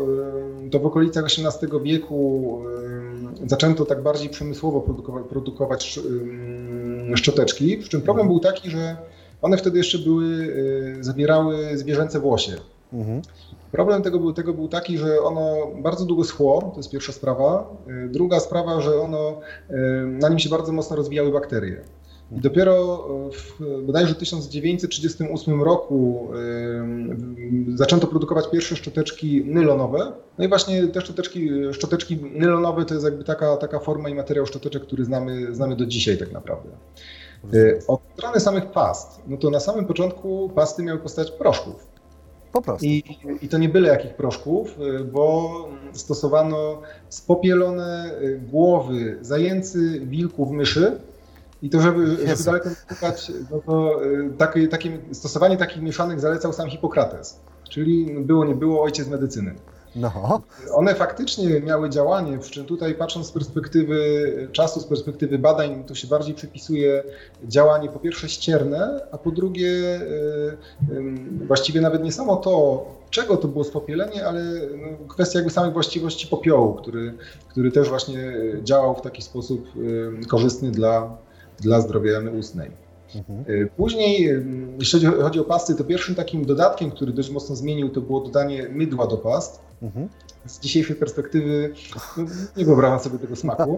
y, 0.65 0.69
to 0.69 0.79
w 0.79 0.85
okolicach 0.85 1.25
XVIII 1.25 1.71
wieku 1.83 2.61
y, 3.43 3.49
zaczęto 3.49 3.85
tak 3.85 4.03
bardziej 4.03 4.29
przemysłowo 4.29 4.81
produkować, 4.81 5.23
produkować 5.29 5.99
szczoteczki, 7.15 7.77
przy 7.77 7.89
czym 7.89 8.01
problem 8.01 8.27
mhm. 8.27 8.39
był 8.39 8.51
taki, 8.51 8.69
że 8.69 8.97
one 9.41 9.57
wtedy 9.57 9.77
jeszcze 9.77 9.97
były, 9.97 10.55
zawierały 11.01 11.77
zwierzęce 11.77 12.19
włosie. 12.19 12.53
Mhm. 12.93 13.21
Problem 13.71 14.01
tego 14.01 14.19
był, 14.19 14.33
tego 14.33 14.53
był 14.53 14.67
taki, 14.67 14.97
że 14.97 15.21
ono 15.21 15.67
bardzo 15.81 16.05
długo 16.05 16.23
schło, 16.23 16.71
to 16.73 16.77
jest 16.77 16.91
pierwsza 16.91 17.11
sprawa. 17.11 17.77
Y, 18.05 18.09
druga 18.09 18.39
sprawa, 18.39 18.81
że 18.81 19.01
ono, 19.01 19.39
y, 19.69 19.73
na 20.05 20.29
nim 20.29 20.39
się 20.39 20.49
bardzo 20.49 20.71
mocno 20.71 20.95
rozwijały 20.95 21.31
bakterie. 21.31 21.81
I 22.37 22.41
dopiero 22.41 23.07
w 23.33 23.63
bodajże 23.85 24.15
1938 24.15 25.63
roku 25.63 26.29
y, 27.71 27.77
zaczęto 27.77 28.07
produkować 28.07 28.49
pierwsze 28.49 28.75
szczoteczki 28.75 29.45
nylonowe. 29.45 30.11
No 30.37 30.45
i 30.45 30.47
właśnie 30.47 30.87
te 30.87 31.01
szczoteczki, 31.01 31.49
szczoteczki 31.71 32.19
nylonowe 32.33 32.85
to 32.85 32.93
jest 32.93 33.05
jakby 33.05 33.23
taka, 33.23 33.57
taka 33.57 33.79
forma 33.79 34.09
i 34.09 34.15
materiał 34.15 34.45
szczoteczek, 34.45 34.83
który 34.83 35.05
znamy, 35.05 35.55
znamy 35.55 35.75
do 35.75 35.85
dzisiaj 35.85 36.17
tak 36.17 36.31
naprawdę. 36.31 36.69
Od 37.87 38.01
strony 38.13 38.39
samych 38.39 38.71
past, 38.71 39.21
no 39.27 39.37
to 39.37 39.49
na 39.49 39.59
samym 39.59 39.85
początku 39.85 40.51
pasty 40.55 40.83
miały 40.83 40.99
postać 40.99 41.31
proszków. 41.31 41.91
Po 42.51 42.61
prostu. 42.61 42.85
I, 42.85 43.03
I, 43.41 43.49
to 43.49 43.57
nie 43.57 43.69
byle 43.69 43.89
jakich 43.89 44.13
proszków, 44.13 44.79
y, 44.79 45.03
bo 45.03 45.67
stosowano 45.93 46.81
spopielone 47.09 48.11
y, 48.21 48.41
głowy 48.51 49.17
zajęcy, 49.21 49.99
wilków, 49.99 50.51
myszy. 50.51 50.99
I 51.61 51.69
to, 51.69 51.81
żeby, 51.81 52.07
żeby 52.27 52.43
daleko 52.43 52.69
szukać, 52.89 53.31
no 53.51 53.59
to 53.65 54.05
y, 54.05 54.29
takie, 54.37 54.67
takie, 54.67 54.97
stosowanie 55.11 55.57
takich 55.57 55.81
mieszanek 55.81 56.19
zalecał 56.19 56.53
sam 56.53 56.69
Hipokrates. 56.69 57.39
Czyli 57.69 58.15
było, 58.19 58.45
nie 58.45 58.55
było 58.55 58.83
ojciec 58.83 59.07
medycyny. 59.07 59.55
No. 59.95 60.41
One 60.73 60.95
faktycznie 60.95 61.61
miały 61.61 61.89
działanie, 61.89 62.37
przy 62.37 62.51
czym 62.51 62.65
tutaj 62.65 62.95
patrząc 62.95 63.27
z 63.27 63.31
perspektywy 63.31 63.97
czasu, 64.51 64.79
z 64.79 64.85
perspektywy 64.85 65.39
badań, 65.39 65.83
to 65.83 65.95
się 65.95 66.07
bardziej 66.07 66.35
przypisuje 66.35 67.03
działanie 67.43 67.89
po 67.89 67.99
pierwsze 67.99 68.29
ścierne, 68.29 69.01
a 69.11 69.17
po 69.17 69.31
drugie 69.31 69.69
yy, 70.89 71.47
właściwie 71.47 71.81
nawet 71.81 72.03
nie 72.03 72.11
samo 72.11 72.35
to, 72.35 72.85
czego 73.09 73.37
to 73.37 73.47
było 73.47 73.63
spopielenie, 73.63 74.27
ale 74.27 74.43
no, 74.77 75.07
kwestia 75.07 75.39
jakby 75.39 75.53
samych 75.53 75.73
właściwości 75.73 76.27
popiołu, 76.27 76.73
który, 76.73 77.13
który 77.49 77.71
też 77.71 77.89
właśnie 77.89 78.33
działał 78.63 78.95
w 78.95 79.01
taki 79.01 79.21
sposób 79.21 79.75
yy, 79.75 80.25
korzystny 80.29 80.71
dla, 80.71 81.17
dla 81.59 81.81
zdrowia 81.81 82.11
jamy 82.11 82.31
ustnej. 82.31 82.71
Mhm. 83.15 83.69
Później, 83.77 84.29
jeśli 84.79 85.05
chodzi 85.05 85.39
o 85.39 85.43
pasty, 85.43 85.75
to 85.75 85.83
pierwszym 85.83 86.15
takim 86.15 86.45
dodatkiem, 86.45 86.91
który 86.91 87.13
dość 87.13 87.29
mocno 87.29 87.55
zmienił, 87.55 87.89
to 87.89 88.01
było 88.01 88.21
dodanie 88.21 88.69
mydła 88.69 89.07
do 89.07 89.17
past. 89.17 89.70
Mhm. 89.81 90.09
Z 90.45 90.59
dzisiejszej 90.59 90.95
perspektywy 90.95 91.73
no, 92.17 92.23
nie 92.57 92.65
wyobrażam 92.65 92.99
sobie 92.99 93.19
tego 93.19 93.35
smaku, 93.35 93.77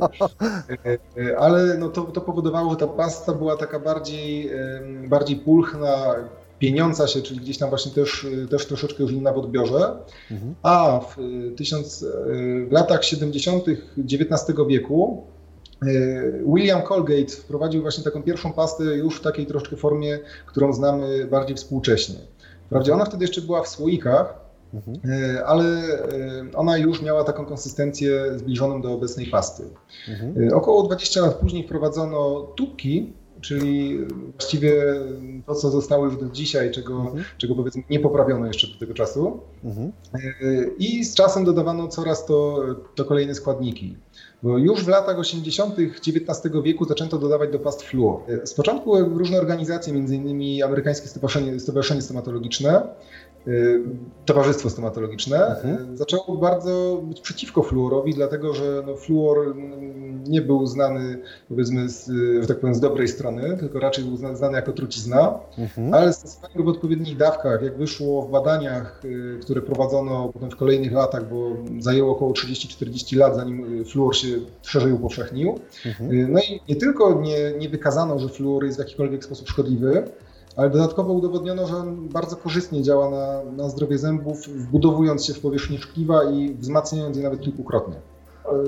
e, 0.85 0.97
e, 1.21 1.37
ale 1.37 1.77
no 1.77 1.89
to, 1.89 2.01
to 2.01 2.21
powodowało, 2.21 2.71
że 2.71 2.77
ta 2.77 2.87
pasta 2.87 3.33
była 3.33 3.57
taka 3.57 3.79
bardziej, 3.79 4.51
bardziej 5.07 5.35
pulchna, 5.35 6.15
pieniąca 6.59 7.07
się, 7.07 7.21
czyli 7.21 7.39
gdzieś 7.39 7.57
tam 7.57 7.69
właśnie 7.69 7.91
też, 7.91 8.27
też 8.49 8.65
troszeczkę 8.65 9.03
już 9.03 9.11
inna 9.11 9.33
w 9.33 9.37
odbiorze. 9.37 9.97
Mhm. 10.31 10.55
A 10.63 10.99
w, 10.99 11.17
tysiąc, 11.57 12.05
w 12.67 12.71
latach 12.71 13.03
70. 13.03 13.65
XIX 13.97 14.57
wieku 14.67 15.23
William 16.45 16.81
Colgate 16.81 17.31
wprowadził 17.31 17.81
właśnie 17.81 18.03
taką 18.03 18.23
pierwszą 18.23 18.53
pastę 18.53 18.83
już 18.83 19.19
w 19.19 19.21
takiej 19.21 19.45
troszkę 19.45 19.75
formie, 19.75 20.19
którą 20.45 20.73
znamy 20.73 21.25
bardziej 21.25 21.55
współcześnie. 21.55 22.15
Wprawdzie 22.65 22.93
ona 22.93 23.05
wtedy 23.05 23.23
jeszcze 23.23 23.41
była 23.41 23.63
w 23.63 23.67
słoikach, 23.67 24.42
Mhm. 24.73 24.99
E, 25.11 25.45
ale 25.45 25.65
e, 25.65 26.45
ona 26.55 26.77
już 26.77 27.01
miała 27.01 27.23
taką 27.23 27.45
konsystencję 27.45 28.39
zbliżoną 28.39 28.81
do 28.81 28.93
obecnej 28.93 29.25
pasty. 29.25 29.63
Mhm. 30.09 30.49
E, 30.49 30.55
około 30.55 30.83
20 30.83 31.21
lat 31.21 31.35
później 31.35 31.63
wprowadzono 31.63 32.41
tubki, 32.41 33.13
czyli 33.41 33.99
właściwie 34.39 34.83
to, 35.45 35.55
co 35.55 35.71
zostało 35.71 36.05
już 36.05 36.17
do 36.17 36.29
dzisiaj, 36.29 36.71
czego, 36.71 37.01
mhm. 37.01 37.23
czego 37.37 37.55
powiedzmy 37.55 37.83
nie 37.89 37.99
poprawiono 37.99 38.47
jeszcze 38.47 38.67
do 38.67 38.79
tego 38.79 38.93
czasu. 38.93 39.39
Mhm. 39.63 39.91
I 40.77 41.05
z 41.05 41.15
czasem 41.15 41.45
dodawano 41.45 41.87
coraz 41.87 42.25
to, 42.25 42.65
to 42.95 43.05
kolejne 43.05 43.35
składniki. 43.35 43.97
Bo 44.43 44.57
już 44.57 44.83
w 44.83 44.87
latach 44.87 45.19
80. 45.19 45.75
XIX 45.79 46.55
wieku 46.63 46.85
zaczęto 46.85 47.17
dodawać 47.17 47.51
do 47.51 47.59
past 47.59 47.81
fluor. 47.81 48.21
Z 48.43 48.53
początku 48.53 48.99
różne 48.99 49.39
organizacje, 49.39 49.93
m.in. 49.93 50.63
Amerykańskie 50.63 51.07
Stowarzyszenie, 51.07 51.59
Stowarzyszenie 51.59 52.01
Stomatologiczne, 52.01 52.87
Towarzystwo 54.25 54.69
Stomatologiczne 54.69 55.47
mhm. 55.47 55.97
zaczęło 55.97 56.37
bardzo 56.37 57.01
być 57.03 57.21
przeciwko 57.21 57.63
fluorowi, 57.63 58.13
dlatego 58.13 58.53
że 58.53 58.83
no, 58.87 58.95
fluor 58.95 59.55
nie 60.27 60.41
był 60.41 60.67
znany, 60.67 61.17
powiedzmy, 61.49 61.89
z, 61.89 62.11
że 62.41 62.47
tak 62.47 62.59
powiem, 62.59 62.75
z 62.75 62.79
dobrej 62.79 63.07
strony, 63.07 63.57
tylko 63.57 63.79
raczej 63.79 64.05
był 64.05 64.17
znany 64.17 64.55
jako 64.55 64.71
trucizna, 64.71 65.39
mhm. 65.57 65.93
ale 65.93 66.13
stosowanie 66.13 66.55
go 66.55 66.63
w 66.63 66.67
odpowiednich 66.67 67.17
dawkach, 67.17 67.61
jak 67.61 67.77
wyszło 67.77 68.21
w 68.21 68.31
badaniach, 68.31 69.01
które 69.41 69.61
prowadzono 69.61 70.29
potem 70.33 70.51
w 70.51 70.55
kolejnych 70.55 70.91
latach, 70.91 71.29
bo 71.29 71.51
zajęło 71.79 72.11
około 72.11 72.31
30-40 72.31 73.17
lat, 73.17 73.35
zanim 73.35 73.85
fluor 73.85 74.15
się 74.15 74.27
szerzej 74.61 74.93
upowszechnił. 74.93 75.59
Mhm. 75.85 76.31
No 76.31 76.39
i 76.39 76.61
nie 76.69 76.75
tylko 76.75 77.21
nie, 77.21 77.53
nie 77.59 77.69
wykazano, 77.69 78.19
że 78.19 78.29
fluor 78.29 78.65
jest 78.65 78.77
w 78.77 78.79
jakikolwiek 78.79 79.23
sposób 79.23 79.49
szkodliwy, 79.49 80.03
ale 80.55 80.69
dodatkowo 80.69 81.13
udowodniono, 81.13 81.67
że 81.67 81.75
on 81.75 82.09
bardzo 82.09 82.35
korzystnie 82.35 82.83
działa 82.83 83.09
na, 83.09 83.51
na 83.51 83.69
zdrowie 83.69 83.97
zębów, 83.97 84.47
wbudowując 84.47 85.25
się 85.25 85.33
w 85.33 85.39
powierzchnię 85.39 85.77
szkliwa 85.77 86.23
i 86.23 86.53
wzmacniając 86.53 87.17
je 87.17 87.23
nawet 87.23 87.41
kilkukrotnie. 87.41 87.95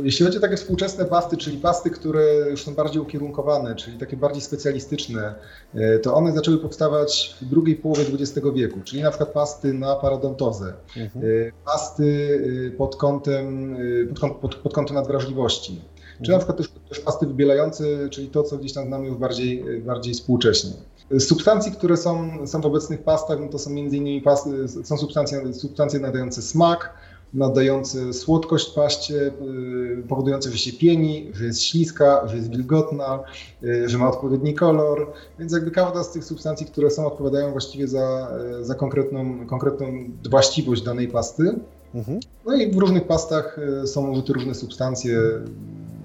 Jeśli 0.03 0.25
chodzi 0.25 0.37
o 0.37 0.41
takie 0.41 0.57
współczesne 0.57 1.05
pasty, 1.05 1.37
czyli 1.37 1.57
pasty, 1.57 1.89
które 1.89 2.49
już 2.49 2.63
są 2.63 2.75
bardziej 2.75 3.01
ukierunkowane, 3.01 3.75
czyli 3.75 3.97
takie 3.97 4.17
bardziej 4.17 4.41
specjalistyczne, 4.41 5.35
e, 5.73 5.99
to 5.99 6.13
one 6.13 6.33
zaczęły 6.33 6.57
powstawać 6.57 7.35
w 7.41 7.45
drugiej 7.45 7.75
połowie 7.75 8.03
XX 8.13 8.47
wieku, 8.53 8.79
czyli 8.83 9.01
na 9.01 9.09
przykład 9.09 9.29
pasty 9.29 9.73
na 9.73 9.95
parodontozę, 9.95 10.73
mhm. 10.97 11.25
E, 11.25 11.51
pasty 11.65 12.39
e, 12.67 12.77
pod 12.77 12.95
kątem, 12.95 13.77
pod, 14.21 14.35
pod, 14.35 14.55
pod 14.55 14.73
kątem 14.73 14.95
nadwrażliwości, 14.95 15.81
czy 16.21 16.31
na 16.31 16.37
przykład 16.37 16.57
też, 16.57 16.69
też 16.89 16.99
pasty 16.99 17.27
wybielające, 17.27 18.09
czyli 18.09 18.27
to, 18.27 18.43
co 18.43 18.57
gdzieś 18.57 18.73
tam 18.73 18.87
znamy 18.87 19.07
już 19.07 19.17
bardziej, 19.17 19.81
bardziej 19.81 20.13
współcześnie. 20.13 20.71
Substancji, 21.19 21.71
które 21.71 21.97
są, 21.97 22.29
są 22.47 22.61
w 22.61 22.65
obecnych 22.65 23.03
pastach, 23.03 23.39
no 23.39 23.47
to 23.47 23.59
są 23.59 23.71
m.in. 23.71 24.21
Pasty, 24.23 24.67
są 24.67 24.97
substancje, 24.97 25.53
substancje 25.53 25.99
nadające 25.99 26.41
smak, 26.41 26.93
nadające 27.33 28.13
słodkość 28.13 28.69
paście, 28.69 29.13
yy, 29.13 30.03
powodujące, 30.09 30.51
że 30.51 30.57
się 30.57 30.73
pieni, 30.73 31.31
że 31.33 31.45
jest 31.45 31.63
śliska, 31.63 32.27
że 32.27 32.35
jest 32.35 32.49
wilgotna, 32.49 33.19
yy, 33.61 33.89
że 33.89 33.97
ma 33.97 34.09
odpowiedni 34.09 34.53
kolor. 34.53 35.11
Więc 35.39 35.53
jakby 35.53 35.71
każda 35.71 36.03
z 36.03 36.11
tych 36.11 36.23
substancji, 36.23 36.65
które 36.65 36.89
są, 36.89 37.07
odpowiadają 37.07 37.51
właściwie 37.51 37.87
za, 37.87 38.31
za 38.61 38.75
konkretną, 38.75 39.47
konkretną 39.47 39.87
właściwość 40.29 40.81
danej 40.81 41.07
pasty. 41.07 41.59
Mhm. 41.95 42.19
No 42.45 42.55
i 42.55 42.71
w 42.71 42.77
różnych 42.77 43.07
pastach 43.07 43.59
są 43.85 44.11
użyte 44.11 44.33
różne 44.33 44.55
substancje, 44.55 45.19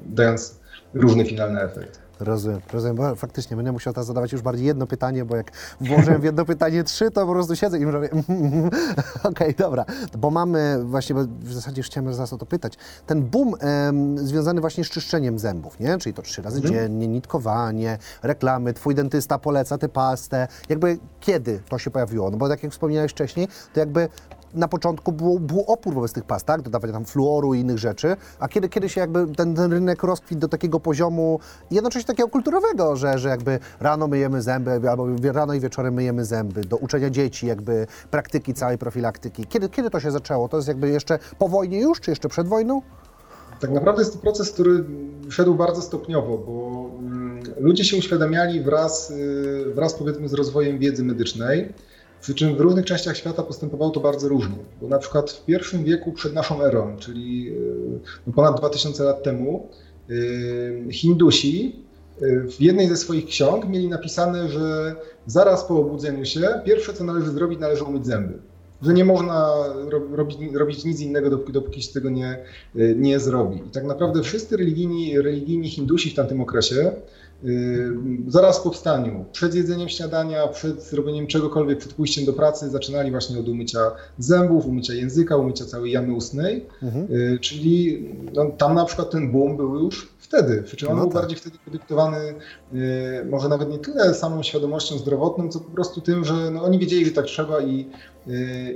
dając 0.07 0.61
różny 0.95 1.25
finalny 1.25 1.61
efekt. 1.61 2.10
Rozumiem, 2.21 2.61
rozumiem, 2.73 2.97
bo 2.97 3.15
faktycznie 3.15 3.57
będę 3.57 3.73
musiał 3.73 3.93
teraz 3.93 4.07
zadawać 4.07 4.33
już 4.33 4.43
bardziej 4.43 4.67
jedno 4.67 4.87
pytanie, 4.87 5.25
bo 5.25 5.37
jak 5.37 5.53
włożyłem 5.81 6.21
w 6.21 6.25
jedno 6.25 6.45
pytanie 6.45 6.85
trzy, 6.85 7.11
to 7.11 7.27
po 7.27 7.33
prostu 7.33 7.57
siedzę 7.57 7.79
i 7.79 7.85
robię 7.85 8.09
okej, 8.13 9.31
okay, 9.31 9.55
dobra, 9.59 9.85
bo 10.19 10.31
mamy 10.31 10.85
właśnie, 10.85 11.15
bo 11.15 11.21
w 11.41 11.53
zasadzie 11.53 11.81
już 11.81 11.87
chciałem 11.87 12.15
zaraz 12.15 12.33
o 12.33 12.39
to 12.39 12.47
pytać, 12.47 12.75
ten 13.07 13.23
boom 13.23 13.55
em, 13.61 14.19
związany 14.19 14.61
właśnie 14.61 14.85
z 14.85 14.91
czyszczeniem 14.91 15.39
zębów, 15.39 15.81
nie? 15.81 15.99
Czyli 15.99 16.15
to 16.15 16.23
trzy 16.23 16.43
razy 16.43 16.57
mhm. 16.57 16.75
dziennie, 16.75 17.09
nitkowanie, 17.09 17.99
reklamy, 18.23 18.75
twój 18.75 18.95
dentysta 18.95 19.39
poleca 19.39 19.79
tę 19.79 19.89
pastę, 19.89 20.49
jakby 20.69 20.99
kiedy 21.21 21.61
to 21.69 21.79
się 21.79 21.91
pojawiło? 21.91 22.31
No 22.31 22.37
bo 22.37 22.49
tak 22.49 22.63
jak 22.63 22.73
wspomniałeś 22.73 23.13
wcześniej, 23.13 23.49
to 23.75 23.81
jakby 23.81 24.09
na 24.55 24.69
początku 24.69 25.13
był, 25.13 25.65
opór 25.67 25.95
wobec 25.95 26.13
tych 26.13 26.25
past, 26.25 26.47
tak? 26.47 26.63
Dodawania 26.63 26.93
tam 26.93 27.05
fluoru 27.05 27.55
i 27.55 27.61
innych 27.61 27.79
rzeczy, 27.79 28.17
a 28.39 28.49
kiedy, 28.49 28.69
kiedy 28.69 28.89
się 28.89 29.01
jakby 29.01 29.27
ten, 29.27 29.55
ten 29.55 29.73
rynek 29.73 30.03
rozkwitł 30.03 30.41
do 30.41 30.49
takiego 30.49 30.81
poziomu 30.81 31.41
jednocześnie 31.71 32.07
takiego 32.07 32.29
kulturowego, 32.29 32.97
że, 32.97 33.19
że 33.19 33.29
jakby 33.29 33.59
rano 33.81 34.09
myjemy 34.09 34.43
zęby, 34.43 34.91
albo 34.91 35.07
rano 35.33 35.55
i 35.55 35.61
wieczorem 35.61 35.95
myjemy 35.95 36.25
zęby, 36.25 36.61
do 36.61 36.77
uczenia 36.77 37.11
dzieci, 37.11 37.47
jakby 37.47 37.87
praktyki 38.11 38.55
całej 38.55 38.79
profilaktyki. 38.79 39.47
Kiedy, 39.47 39.69
kiedy 39.69 39.91
to 39.91 40.01
się 40.01 40.11
zaczęło? 40.11 40.49
To 40.49 40.57
jest 40.57 40.69
jakby 40.69 40.89
jeszcze 40.89 41.19
po 41.39 41.49
wojnie 41.49 41.81
już, 41.81 42.01
czy 42.01 42.11
jeszcze 42.11 42.29
przed 42.29 42.49
wojną? 42.49 42.83
Tak 43.61 43.71
naprawdę 43.71 44.03
jest 44.03 44.13
to 44.13 44.19
proces, 44.19 44.53
który 44.53 44.85
szedł 45.31 45.55
bardzo 45.55 45.83
stopniowo, 45.83 46.39
bo 46.39 46.91
mm, 46.99 47.43
ludzie 47.59 47.85
się 47.85 47.97
uświadamiali 47.97 48.61
wraz, 48.61 49.11
y, 49.11 49.73
wraz 49.75 49.95
powiedzmy 49.95 50.29
z 50.29 50.35
rozwojem 50.35 50.79
wiedzy 50.79 51.05
medycznej. 51.05 51.73
Przy 52.21 52.35
czym 52.35 52.57
w 52.57 52.61
różnych 52.61 52.85
częściach 52.85 53.17
świata 53.17 53.43
postępowało 53.43 53.91
to 53.91 54.01
bardzo 54.01 54.29
różnie. 54.29 54.57
Bo 54.81 54.89
na 54.89 54.99
przykład 54.99 55.31
w 55.31 55.45
pierwszym 55.45 55.85
wieku 55.85 56.13
przed 56.13 56.35
naszą 56.35 56.63
erą, 56.63 56.97
czyli 56.99 57.49
e, 57.49 57.53
no 58.27 58.33
ponad 58.33 58.59
2000 58.59 59.05
lat 59.05 59.23
temu, 59.23 59.69
e, 60.89 60.93
Hindusi 60.93 61.77
e, 62.23 62.41
w 62.41 62.61
jednej 62.61 62.89
ze 62.89 62.97
swoich 62.97 63.27
ksiąg 63.27 63.69
mieli 63.69 63.89
napisane, 63.89 64.49
że 64.49 64.95
zaraz 65.27 65.65
po 65.65 65.79
obudzeniu 65.79 66.25
się 66.25 66.61
pierwsze 66.65 66.95
co 66.95 67.05
należy 67.05 67.31
zrobić, 67.31 67.61
należy 67.61 67.85
umyć 67.85 68.07
zęby. 68.07 68.39
Że 68.83 68.95
nie 68.95 69.05
można 69.05 69.53
robić, 70.13 70.39
robić 70.53 70.85
nic 70.85 71.01
innego, 71.01 71.31
dopóki, 71.31 71.53
dopóki 71.53 71.83
się 71.83 71.93
tego 71.93 72.11
nie, 72.11 72.39
nie 72.75 73.21
zrobi. 73.21 73.57
I 73.57 73.71
tak 73.71 73.85
naprawdę 73.85 74.23
wszyscy 74.23 74.57
religijni, 74.57 75.21
religijni 75.21 75.69
Hindusi 75.69 76.11
w 76.11 76.15
tamtym 76.15 76.41
okresie 76.41 76.93
zaraz 78.29 78.59
po 78.59 78.65
powstaniu, 78.65 79.25
przed 79.33 79.55
jedzeniem 79.55 79.89
śniadania, 79.89 80.49
przed 80.49 80.83
zrobieniem 80.83 81.27
czegokolwiek, 81.27 81.79
przed 81.79 81.93
pójściem 81.95 82.25
do 82.25 82.33
pracy, 82.33 82.71
zaczynali 82.71 83.11
właśnie 83.11 83.41
od 83.41 83.49
umycia 83.49 83.79
zębów, 84.19 84.67
umycia 84.67 84.95
języka, 84.95 85.37
umycia 85.37 85.65
całej 85.65 85.93
jamy 85.93 86.15
ustnej. 86.15 86.67
Mhm. 86.83 87.07
Yy, 87.11 87.39
czyli 87.39 88.05
no, 88.35 88.47
tam 88.59 88.75
na 88.75 88.85
przykład 88.85 89.11
ten 89.11 89.33
boom 89.33 89.57
był 89.57 89.79
już 89.79 90.13
wtedy. 90.19 90.63
Przy 90.63 90.77
czym 90.77 90.89
on 90.89 90.97
no 90.97 91.03
był 91.03 91.13
tak. 91.13 91.23
bardziej 91.23 91.39
wtedy 91.39 91.59
podyktowany 91.65 92.35
yy, 92.73 92.81
może 93.31 93.49
nawet 93.49 93.71
nie 93.71 93.79
tyle 93.79 94.15
samą 94.15 94.43
świadomością 94.43 94.99
zdrowotną, 94.99 95.49
co 95.49 95.61
po 95.61 95.71
prostu 95.71 96.01
tym, 96.01 96.25
że 96.25 96.51
no, 96.51 96.65
oni 96.65 96.79
wiedzieli, 96.79 97.07
że 97.07 97.13
tak 97.13 97.25
trzeba 97.25 97.61
i, 97.61 97.91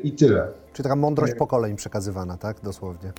i 0.04 0.12
tyle. 0.12 0.48
Czyli 0.72 0.84
taka 0.84 0.96
mądrość 0.96 1.34
pokoleń 1.34 1.76
przekazywana, 1.76 2.36
tak? 2.36 2.56
Dosłownie. 2.62 3.12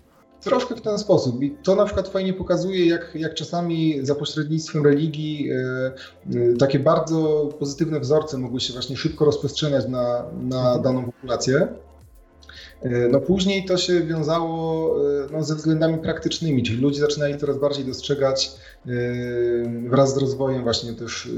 Troszkę 0.46 0.76
w 0.76 0.82
ten 0.82 0.98
sposób. 0.98 1.44
I 1.44 1.52
to 1.64 1.76
na 1.76 1.86
przykład 1.86 2.08
fajnie 2.08 2.34
pokazuje, 2.34 2.86
jak, 2.86 3.12
jak 3.16 3.34
czasami 3.34 4.00
za 4.06 4.16
pośrednictwem 4.16 4.86
religii 4.86 5.50
e, 5.52 5.56
e, 5.56 6.58
takie 6.60 6.80
bardzo 6.80 7.50
pozytywne 7.60 8.00
wzorce 8.00 8.38
mogły 8.38 8.60
się 8.60 8.74
właśnie 8.74 8.98
szybko 8.98 9.26
rozprzestrzeniać 9.26 9.88
na, 9.88 10.26
na 10.42 10.58
mhm. 10.58 10.82
daną 10.82 11.06
populację. 11.06 11.68
E, 12.82 13.08
no 13.08 13.20
później 13.20 13.66
to 13.66 13.78
się 13.78 14.02
wiązało 14.02 14.96
no, 15.32 15.44
ze 15.44 15.56
względami 15.56 15.98
praktycznymi, 15.98 16.64
czyli 16.64 16.82
ludzie 16.82 17.00
zaczynali 17.02 17.38
coraz 17.38 17.58
bardziej 17.58 17.86
dostrzegać 17.86 18.52
wraz 19.90 20.16
z 20.16 20.18
rozwojem 20.18 20.64
właśnie 20.64 20.94
też 20.94 21.30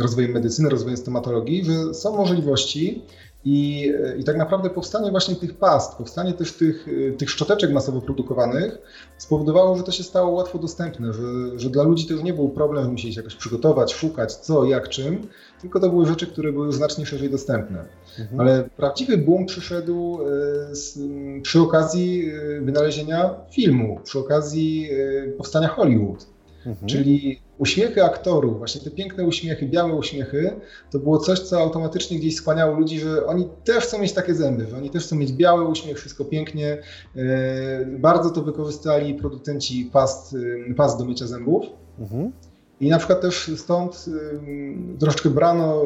rozwojem 0.00 0.32
medycyny, 0.32 0.68
rozwojem 0.68 0.96
stomatologii, 0.96 1.64
że 1.64 1.94
są 1.94 2.16
możliwości 2.16 3.02
i, 3.44 3.92
I 4.18 4.24
tak 4.24 4.36
naprawdę 4.36 4.70
powstanie 4.70 5.10
właśnie 5.10 5.36
tych 5.36 5.54
past, 5.54 5.98
powstanie 5.98 6.32
też 6.32 6.52
tych, 6.52 6.86
tych 7.18 7.30
szczoteczek 7.30 7.72
masowo 7.72 8.00
produkowanych 8.00 8.78
spowodowało, 9.18 9.76
że 9.76 9.82
to 9.82 9.92
się 9.92 10.02
stało 10.02 10.30
łatwo 10.30 10.58
dostępne, 10.58 11.12
że, 11.12 11.58
że 11.58 11.70
dla 11.70 11.82
ludzi 11.82 12.06
to 12.06 12.12
już 12.12 12.22
nie 12.22 12.34
był 12.34 12.48
problem, 12.48 12.84
że 12.84 12.90
musieli 12.90 13.14
się 13.14 13.20
jakoś 13.20 13.34
przygotować, 13.34 13.92
szukać 13.92 14.34
co, 14.34 14.64
jak, 14.64 14.88
czym, 14.88 15.28
tylko 15.60 15.80
to 15.80 15.90
były 15.90 16.06
rzeczy, 16.06 16.26
które 16.26 16.52
były 16.52 16.72
znacznie 16.72 17.06
szerzej 17.06 17.30
dostępne. 17.30 17.84
Mhm. 18.18 18.40
Ale 18.40 18.68
prawdziwy 18.76 19.18
boom 19.18 19.46
przyszedł 19.46 20.18
e, 20.22 20.74
z, 20.74 20.98
przy 21.42 21.60
okazji 21.60 22.30
e, 22.30 22.60
wynalezienia 22.60 23.34
filmu, 23.50 24.00
przy 24.04 24.18
okazji 24.18 24.88
e, 24.90 25.28
powstania 25.32 25.68
Hollywood. 25.68 26.26
Mhm. 26.66 26.88
Czyli 26.88 27.40
uśmiechy 27.58 28.04
aktorów, 28.04 28.58
właśnie 28.58 28.80
te 28.80 28.90
piękne 28.90 29.24
uśmiechy, 29.24 29.66
białe 29.66 29.94
uśmiechy, 29.94 30.60
to 30.90 30.98
było 30.98 31.18
coś, 31.18 31.40
co 31.40 31.60
automatycznie 31.60 32.18
gdzieś 32.18 32.34
skłaniało 32.34 32.76
ludzi, 32.76 33.00
że 33.00 33.26
oni 33.26 33.48
też 33.64 33.84
chcą 33.84 33.98
mieć 33.98 34.12
takie 34.12 34.34
zęby, 34.34 34.66
że 34.66 34.76
oni 34.76 34.90
też 34.90 35.04
chcą 35.04 35.16
mieć 35.16 35.32
biały 35.32 35.64
uśmiech, 35.64 35.98
wszystko 35.98 36.24
pięknie. 36.24 36.78
E, 37.16 37.86
bardzo 37.86 38.30
to 38.30 38.42
wykorzystali 38.42 39.14
producenci 39.14 39.90
past, 39.92 40.36
e, 40.70 40.74
past 40.74 40.98
do 40.98 41.04
mycia 41.04 41.26
zębów. 41.26 41.66
Mhm. 41.98 42.32
I 42.80 42.88
na 42.88 42.98
przykład 42.98 43.20
też 43.20 43.50
stąd 43.56 44.04
e, 44.08 44.98
troszeczkę 44.98 45.30
brano, 45.30 45.82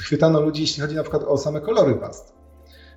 chwytano 0.00 0.40
ludzi, 0.40 0.62
jeśli 0.62 0.82
chodzi 0.82 0.94
na 0.94 1.02
przykład 1.02 1.24
o 1.24 1.38
same 1.38 1.60
kolory 1.60 1.94
past. 1.94 2.32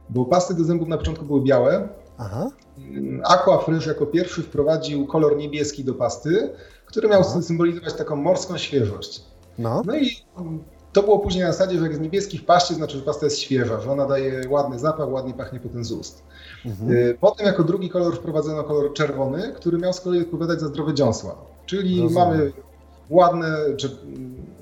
Bo 0.10 0.26
pasty 0.26 0.54
do 0.54 0.64
zębów 0.64 0.88
na 0.88 0.98
początku 0.98 1.26
były 1.26 1.44
białe. 1.44 1.90
Aha. 2.18 2.50
Aquafresh 3.24 3.86
jako 3.86 4.06
pierwszy 4.06 4.44
wprowadził 4.44 5.08
kolor 5.08 5.38
niebieski 5.38 5.84
do 5.84 5.94
pasty, 5.94 6.50
który 6.86 7.08
miał 7.08 7.22
no. 7.36 7.42
symbolizować 7.42 7.94
taką 7.94 8.16
morską 8.16 8.58
świeżość. 8.58 9.24
No. 9.58 9.82
no 9.86 9.98
i 9.98 10.18
to 10.94 11.04
było 11.04 11.20
później 11.20 11.44
na 11.44 11.52
zasadzie, 11.52 11.78
że 11.78 11.84
jak 11.84 11.96
z 11.96 12.00
niebieski 12.00 12.38
w 12.38 12.46
paście, 12.46 12.74
znaczy, 12.74 12.98
że 12.98 13.04
pasta 13.04 13.26
jest 13.26 13.40
świeża, 13.40 13.80
że 13.80 13.92
ona 13.92 14.06
daje 14.06 14.50
ładny 14.50 14.80
zapach, 14.80 15.10
ładnie 15.10 15.34
pachnie 15.34 15.60
potem 15.60 15.86
z 15.86 15.92
ust. 15.92 16.24
Mhm. 16.66 16.92
Y, 16.92 17.18
potem 17.22 17.48
jako 17.48 17.64
drugi 17.64 17.90
kolor 17.90 18.16
wprowadzono 18.16 18.64
kolor 18.64 18.94
czerwony, 18.94 19.54
który 19.56 19.78
miał 19.78 19.94
z 19.94 20.02
kolei 20.02 20.22
odpowiadać 20.22 20.60
za 20.60 20.68
zdrowe 20.68 20.94
dziąsła. 20.94 21.36
Czyli 21.66 22.02
Rozumiem. 22.02 22.30
mamy 22.30 22.52
ładne, 23.14 23.58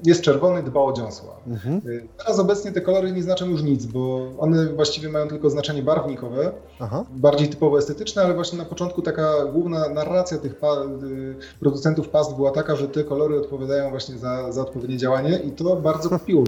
jest 0.05 0.21
czerwony, 0.21 0.63
dba 0.63 0.79
o 0.79 0.93
dziąsła. 0.93 1.35
Mhm. 1.47 1.81
Teraz 2.17 2.39
obecnie 2.39 2.71
te 2.71 2.81
kolory 2.81 3.11
nie 3.11 3.23
znaczą 3.23 3.49
już 3.49 3.63
nic, 3.63 3.85
bo 3.85 4.31
one 4.37 4.65
właściwie 4.65 5.09
mają 5.09 5.27
tylko 5.27 5.49
znaczenie 5.49 5.83
barwnikowe, 5.83 6.51
Aha. 6.79 7.05
bardziej 7.11 7.47
typowo 7.47 7.77
estetyczne, 7.77 8.23
ale 8.23 8.33
właśnie 8.33 8.57
na 8.57 8.65
początku 8.65 9.01
taka 9.01 9.45
główna 9.45 9.89
narracja 9.89 10.37
tych 10.37 10.55
pa 10.55 10.83
y, 11.03 11.35
producentów 11.59 12.09
past 12.09 12.35
była 12.35 12.51
taka, 12.51 12.75
że 12.75 12.87
te 12.87 13.03
kolory 13.03 13.37
odpowiadają 13.37 13.89
właśnie 13.89 14.17
za, 14.17 14.51
za 14.51 14.61
odpowiednie 14.61 14.97
działanie 14.97 15.39
i 15.39 15.51
to 15.51 15.75
bardzo 15.75 16.09
kupiło 16.09 16.43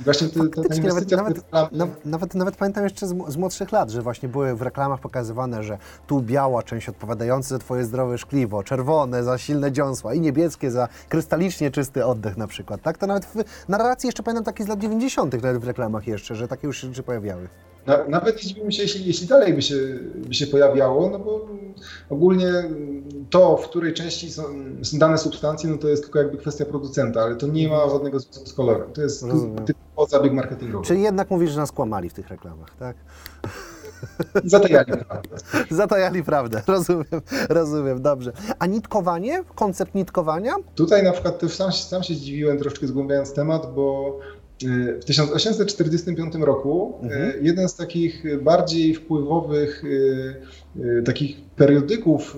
właśnie 0.00 0.28
te, 0.28 0.34
ta 0.68 0.74
inwestycja 0.74 1.16
nawet, 1.16 1.52
nawet, 1.52 1.72
nawet, 1.72 2.04
nawet, 2.04 2.34
nawet, 2.34 2.56
pamiętam 2.56 2.84
jeszcze 2.84 3.06
z, 3.06 3.14
z, 3.28 3.36
młodszych 3.36 3.72
lat, 3.72 3.90
że 3.90 4.02
właśnie 4.02 4.28
były 4.28 4.54
w 4.54 4.62
reklamach 4.62 5.00
pokazywane, 5.00 5.62
że 5.62 5.78
tu 6.06 6.22
biała 6.22 6.62
część 6.62 6.88
odpowiadająca 6.88 7.48
za 7.48 7.58
Twoje 7.58 7.84
zdrowe 7.84 8.18
szkliwo, 8.18 8.62
czerwone 8.62 9.24
za 9.24 9.38
silne 9.38 9.72
dziąsła 9.72 10.14
i 10.14 10.20
niebieskie 10.20 10.70
za 10.70 10.88
krystalicznie 11.08 11.70
czysty 11.70 12.06
oddech 12.06 12.36
na 12.36 12.46
przykład. 12.46 12.82
Tak? 12.82 12.98
To 12.98 13.06
nawet 13.06 13.24
w 13.24 13.68
narracji 13.68 14.06
jeszcze 14.06 14.22
pamiętam 14.22 14.44
takie 14.44 14.64
z 14.64 14.68
lat 14.68 14.78
90. 14.78 15.42
nawet 15.42 15.62
w 15.62 15.66
reklamach 15.66 16.06
jeszcze, 16.06 16.34
że 16.34 16.48
takie 16.48 16.66
już 16.66 16.80
się 16.80 17.02
pojawiały. 17.02 17.48
Na, 17.86 18.04
nawet 18.08 18.36
nie 18.36 18.42
dziwiłbym 18.42 18.72
się, 18.72 18.82
jeśli, 18.82 19.06
jeśli 19.06 19.26
dalej 19.26 19.54
by 19.54 19.62
się, 19.62 19.76
by 20.14 20.34
się 20.34 20.46
pojawiało, 20.46 21.10
no 21.10 21.18
bo 21.18 21.48
ogólnie 22.10 22.52
to, 23.30 23.56
w 23.56 23.68
której 23.68 23.94
części 23.94 24.32
są, 24.32 24.42
są 24.82 24.98
dane 24.98 25.18
substancje, 25.18 25.70
no 25.70 25.78
to 25.78 25.88
jest 25.88 26.02
tylko 26.02 26.18
jakby 26.18 26.38
kwestia 26.38 26.64
producenta, 26.64 27.22
ale 27.22 27.36
to 27.36 27.46
nie 27.46 27.68
ma 27.68 27.90
żadnego 27.90 28.20
związku 28.20 28.46
z 28.46 28.52
kolorem. 28.52 28.92
To 28.92 29.02
jest 29.02 29.24
typowo 29.66 30.06
zabieg 30.06 30.32
marketingowy. 30.32 30.86
Czyli 30.86 31.02
jednak 31.02 31.30
mówisz, 31.30 31.50
że 31.50 31.60
nas 31.60 31.72
kłamali 31.72 32.10
w 32.10 32.14
tych 32.14 32.28
reklamach, 32.28 32.76
tak? 32.78 32.96
Zatajali 34.44 34.92
prawdę. 34.92 35.36
Zatajali 35.70 36.24
prawdę, 36.24 36.62
rozumiem, 36.74 37.22
rozumiem, 37.48 38.02
dobrze. 38.02 38.32
A 38.58 38.66
nitkowanie, 38.66 39.44
koncept 39.54 39.94
nitkowania? 39.94 40.54
Tutaj 40.74 41.02
na 41.02 41.12
przykład 41.12 41.38
też 41.38 41.54
sam, 41.54 41.72
sam 41.72 42.02
się 42.02 42.14
zdziwiłem, 42.14 42.58
troszeczkę 42.58 42.86
zgłębiając 42.86 43.32
temat, 43.32 43.74
bo 43.74 44.18
w 45.00 45.04
1845 45.04 46.34
roku 46.34 46.98
mhm. 47.02 47.32
jeden 47.44 47.68
z 47.68 47.74
takich 47.74 48.42
bardziej 48.42 48.94
wpływowych 48.94 49.82
e, 50.80 51.02
takich 51.02 51.36
periodyków, 51.56 52.36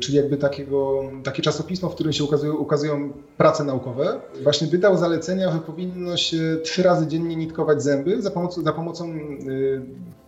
czyli 0.00 0.16
jakby 0.16 0.36
takiego, 0.36 1.02
takie 1.24 1.42
czasopismo, 1.42 1.88
w 1.88 1.94
którym 1.94 2.12
się 2.12 2.24
ukazują, 2.24 2.54
ukazują 2.54 3.12
prace 3.36 3.64
naukowe, 3.64 4.20
właśnie 4.42 4.66
wydał 4.66 4.96
zalecenia, 4.96 5.52
że 5.52 5.58
powinno 5.58 6.16
się 6.16 6.58
trzy 6.62 6.82
razy 6.82 7.06
dziennie 7.06 7.36
nitkować 7.36 7.82
zęby 7.82 8.22
za 8.22 8.30
pomocą, 8.30 8.62
za 8.62 8.72
pomocą 8.72 9.14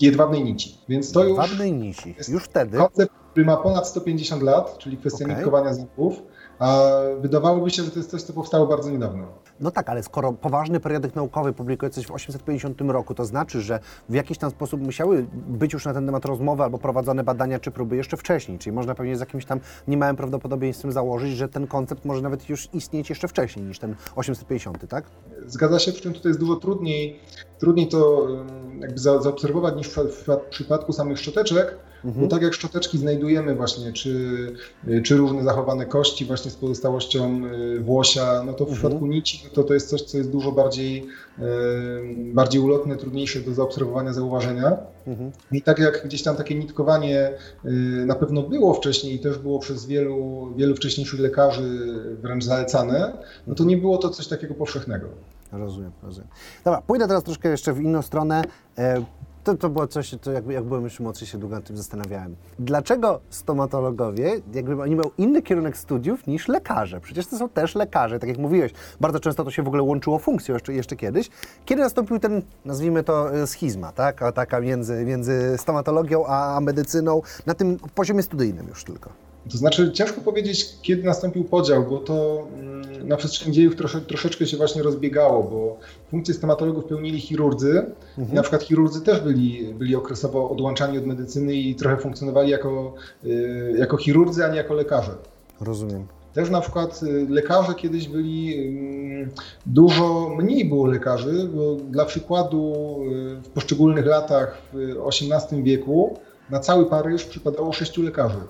jedwabnej 0.00 0.44
nici. 0.44 0.78
Więc 0.88 1.12
to 1.12 1.24
jedwabnej 1.24 1.72
już 1.72 1.80
nici. 1.80 2.14
Już 2.28 2.44
wtedy. 2.44 2.78
Koncept, 2.78 3.12
który 3.32 3.46
ma 3.46 3.56
ponad 3.56 3.88
150 3.88 4.42
lat, 4.42 4.78
czyli 4.78 4.96
kwestia 4.96 5.24
okay. 5.24 5.36
nitkowania 5.36 5.74
zębów. 5.74 6.22
A 6.58 6.90
wydawałoby 7.20 7.70
się, 7.70 7.82
że 7.82 7.90
to 7.90 7.98
jest 7.98 8.10
coś, 8.10 8.22
co 8.22 8.32
powstało 8.32 8.66
bardzo 8.66 8.90
niedawno. 8.90 9.26
No 9.60 9.70
tak, 9.70 9.88
ale 9.88 10.02
skoro 10.02 10.32
poważny 10.32 10.80
periodyk 10.80 11.14
naukowy 11.14 11.52
publikuje 11.52 11.90
coś 11.90 12.06
w 12.06 12.10
850 12.10 12.80
roku, 12.80 13.14
to 13.14 13.24
znaczy, 13.24 13.60
że 13.60 13.80
w 14.08 14.14
jakiś 14.14 14.38
tam 14.38 14.50
sposób 14.50 14.80
musiały 14.80 15.26
być 15.32 15.72
już 15.72 15.84
na 15.84 15.94
ten 15.94 16.06
temat 16.06 16.24
rozmowy 16.24 16.62
albo 16.62 16.78
prowadzone 16.78 17.24
badania 17.24 17.58
czy 17.58 17.70
próby 17.70 17.96
jeszcze 17.96 18.16
wcześniej. 18.16 18.58
Czyli 18.58 18.72
można 18.76 18.94
pewnie 18.94 19.16
z 19.16 19.20
jakimś 19.20 19.44
tam 19.44 19.60
niemałym 19.88 20.16
prawdopodobieństwem 20.16 20.92
założyć, 20.92 21.36
że 21.36 21.48
ten 21.48 21.66
koncept 21.66 22.04
może 22.04 22.22
nawet 22.22 22.48
już 22.48 22.68
istnieć 22.72 23.10
jeszcze 23.10 23.28
wcześniej 23.28 23.66
niż 23.66 23.78
ten 23.78 23.94
850, 24.16 24.88
tak? 24.88 25.04
Zgadza 25.46 25.78
się, 25.78 25.92
przy 25.92 26.02
czym 26.02 26.12
tutaj 26.12 26.30
jest 26.30 26.40
dużo 26.40 26.56
trudniej, 26.56 27.20
trudniej 27.58 27.88
to 27.88 28.28
jakby 28.80 28.98
zaobserwować 28.98 29.76
niż 29.76 29.88
w, 29.88 29.96
w 29.96 30.36
przypadku 30.50 30.92
samych 30.92 31.18
szczoteczek, 31.18 31.78
Mhm. 32.04 32.24
Bo 32.24 32.30
tak 32.30 32.42
jak 32.42 32.54
szczoteczki 32.54 32.98
znajdujemy 32.98 33.54
właśnie, 33.54 33.92
czy, 33.92 34.14
czy 35.04 35.16
różne 35.16 35.44
zachowane 35.44 35.86
kości 35.86 36.24
właśnie 36.24 36.50
z 36.50 36.54
pozostałością 36.56 37.42
y, 37.46 37.80
włosia, 37.80 38.42
no 38.46 38.52
to 38.52 38.64
w 38.64 38.68
mhm. 38.68 38.76
przypadku 38.78 39.06
nici 39.06 39.42
to, 39.52 39.64
to 39.64 39.74
jest 39.74 39.88
coś, 39.88 40.02
co 40.02 40.18
jest 40.18 40.30
dużo 40.30 40.52
bardziej, 40.52 41.06
y, 41.38 41.42
bardziej 42.34 42.60
ulotne, 42.60 42.96
trudniejsze 42.96 43.40
do 43.40 43.54
zaobserwowania, 43.54 44.12
zauważenia. 44.12 44.76
Mhm. 45.06 45.32
I 45.52 45.62
tak 45.62 45.78
jak 45.78 46.04
gdzieś 46.04 46.22
tam 46.22 46.36
takie 46.36 46.54
nitkowanie 46.54 47.30
y, 47.64 47.70
na 48.06 48.14
pewno 48.14 48.42
było 48.42 48.74
wcześniej 48.74 49.14
i 49.14 49.18
też 49.18 49.38
było 49.38 49.58
przez 49.58 49.86
wielu, 49.86 50.48
wielu 50.56 50.76
wcześniejszych 50.76 51.20
lekarzy 51.20 51.98
wręcz 52.22 52.44
zalecane, 52.44 53.12
no 53.46 53.54
to 53.54 53.64
nie 53.64 53.76
było 53.76 53.98
to 53.98 54.08
coś 54.08 54.28
takiego 54.28 54.54
powszechnego. 54.54 55.06
Rozumiem, 55.52 55.92
rozumiem. 56.02 56.28
Dobra, 56.64 56.82
pójdę 56.86 57.08
teraz 57.08 57.24
troszkę 57.24 57.48
jeszcze 57.48 57.72
w 57.72 57.80
inną 57.80 58.02
stronę. 58.02 58.42
To, 59.44 59.54
to 59.54 59.68
było 59.68 59.86
coś, 59.86 60.14
to 60.20 60.32
jak, 60.32 60.46
jak 60.46 60.64
byłem 60.64 60.84
jeszcze 60.84 61.02
młodszy, 61.02 61.26
się 61.26 61.38
długo 61.38 61.56
nad 61.56 61.64
tym 61.64 61.76
zastanawiałem. 61.76 62.36
Dlaczego 62.58 63.20
stomatologowie, 63.30 64.40
jakby 64.54 64.82
oni 64.82 64.96
mają 64.96 65.10
inny 65.18 65.42
kierunek 65.42 65.76
studiów 65.76 66.26
niż 66.26 66.48
lekarze? 66.48 67.00
Przecież 67.00 67.26
to 67.26 67.38
są 67.38 67.48
też 67.48 67.74
lekarze, 67.74 68.18
tak 68.18 68.28
jak 68.28 68.38
mówiłeś. 68.38 68.72
Bardzo 69.00 69.20
często 69.20 69.44
to 69.44 69.50
się 69.50 69.62
w 69.62 69.66
ogóle 69.66 69.82
łączyło 69.82 70.18
funkcją 70.18 70.54
jeszcze, 70.54 70.74
jeszcze 70.74 70.96
kiedyś. 70.96 71.30
Kiedy 71.64 71.82
nastąpił 71.82 72.18
ten, 72.18 72.42
nazwijmy 72.64 73.02
to, 73.02 73.34
e, 73.34 73.46
schizma, 73.46 73.92
tak? 73.92 74.20
Taka 74.34 74.60
między, 74.60 75.04
między 75.04 75.54
stomatologią 75.58 76.26
a 76.26 76.60
medycyną, 76.60 77.22
na 77.46 77.54
tym 77.54 77.78
poziomie 77.94 78.22
studyjnym 78.22 78.68
już 78.68 78.84
tylko. 78.84 79.31
To 79.50 79.58
znaczy, 79.58 79.92
ciężko 79.92 80.20
powiedzieć, 80.20 80.76
kiedy 80.82 81.02
nastąpił 81.02 81.44
podział, 81.44 81.86
bo 81.90 81.98
to 81.98 82.46
mm, 82.54 83.08
na 83.08 83.16
przestrzeni 83.16 83.52
dziejów 83.52 83.76
trosze, 83.76 84.00
troszeczkę 84.00 84.46
się 84.46 84.56
właśnie 84.56 84.82
rozbiegało, 84.82 85.42
bo 85.42 85.78
funkcje 86.10 86.34
stomatologów 86.34 86.84
pełnili 86.84 87.20
chirurdzy. 87.20 87.84
Mhm. 88.18 88.36
Na 88.36 88.42
przykład 88.42 88.62
chirurdzy 88.62 89.00
też 89.00 89.20
byli, 89.20 89.74
byli 89.74 89.96
okresowo 89.96 90.50
odłączani 90.50 90.98
od 90.98 91.06
medycyny 91.06 91.54
i 91.54 91.74
trochę 91.74 91.96
funkcjonowali 91.96 92.50
jako, 92.50 92.94
y, 93.24 93.74
jako 93.78 93.96
chirurdzy, 93.96 94.44
a 94.44 94.48
nie 94.48 94.56
jako 94.56 94.74
lekarze. 94.74 95.12
Rozumiem. 95.60 96.06
Też 96.34 96.50
na 96.50 96.60
przykład 96.60 97.02
y, 97.02 97.26
lekarze 97.28 97.74
kiedyś 97.74 98.08
byli, 98.08 98.68
mm, 98.68 99.30
dużo 99.66 100.28
mniej 100.38 100.64
było 100.64 100.86
lekarzy, 100.86 101.48
bo 101.54 101.74
dla 101.74 102.04
przykładu 102.04 102.72
y, 103.12 103.42
w 103.42 103.48
poszczególnych 103.48 104.06
latach 104.06 104.62
w 104.72 104.96
XVIII 105.08 105.62
wieku 105.62 106.18
na 106.50 106.60
cały 106.60 106.86
Paryż 106.86 107.24
przypadało 107.24 107.72
sześciu 107.72 108.02
lekarzy. 108.02 108.40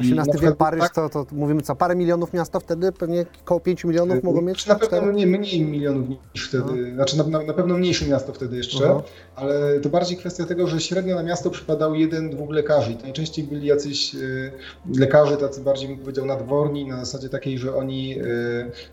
18 0.00 0.38
wiek 0.38 0.56
Paryż, 0.56 0.80
tak, 0.80 0.94
to, 0.94 1.08
to 1.08 1.26
mówimy 1.32 1.62
co, 1.62 1.76
parę 1.76 1.96
milionów 1.96 2.32
miasta 2.32 2.60
wtedy, 2.60 2.92
pewnie 2.92 3.24
około 3.44 3.60
5 3.60 3.84
milionów 3.84 4.22
mogą 4.22 4.42
mieć? 4.42 4.66
Na 4.66 4.74
pewno 4.74 5.12
nie, 5.12 5.26
mniej 5.26 5.62
milionów 5.64 6.08
niż 6.08 6.48
wtedy, 6.48 6.72
no. 6.88 6.94
znaczy 6.94 7.18
na, 7.18 7.42
na, 7.42 7.52
pewno 7.52 7.78
mniejsze 7.78 8.06
miasto 8.06 8.32
wtedy 8.32 8.56
jeszcze, 8.56 8.84
uh 8.84 8.90
-huh. 8.90 9.02
ale 9.36 9.80
to 9.80 9.88
bardziej 9.88 10.16
kwestia 10.16 10.46
tego, 10.46 10.66
że 10.66 10.80
średnio 10.80 11.14
na 11.14 11.22
miasto 11.22 11.50
przypadał 11.50 11.94
jeden, 11.94 12.30
dwóch 12.30 12.50
lekarzy 12.50 12.92
i 12.92 12.96
to 12.96 13.02
najczęściej 13.02 13.44
byli 13.44 13.66
jacyś 13.66 14.14
y, 14.14 14.52
lekarze 14.98 15.36
tacy 15.36 15.60
bardziej 15.60 15.88
bym 15.88 15.98
powiedział 15.98 16.26
nadworni, 16.26 16.86
na 16.86 17.04
zasadzie 17.04 17.28
takiej, 17.28 17.58
że 17.58 17.74
oni 17.74 18.18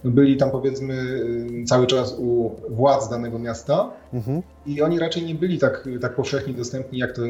y, 0.05 0.09
byli 0.09 0.37
tam 0.37 0.51
powiedzmy 0.51 0.93
y, 0.93 1.65
cały 1.65 1.87
czas 1.87 2.15
u 2.19 2.51
władz 2.69 3.09
danego 3.09 3.39
miasta 3.39 3.91
mhm. 4.15 4.41
i 4.65 4.81
oni 4.81 4.99
raczej 4.99 5.23
nie 5.23 5.35
byli 5.35 5.59
tak, 5.59 5.89
tak 6.01 6.15
powszechnie 6.15 6.53
dostępni, 6.53 6.99
jak 6.99 7.11
to, 7.11 7.21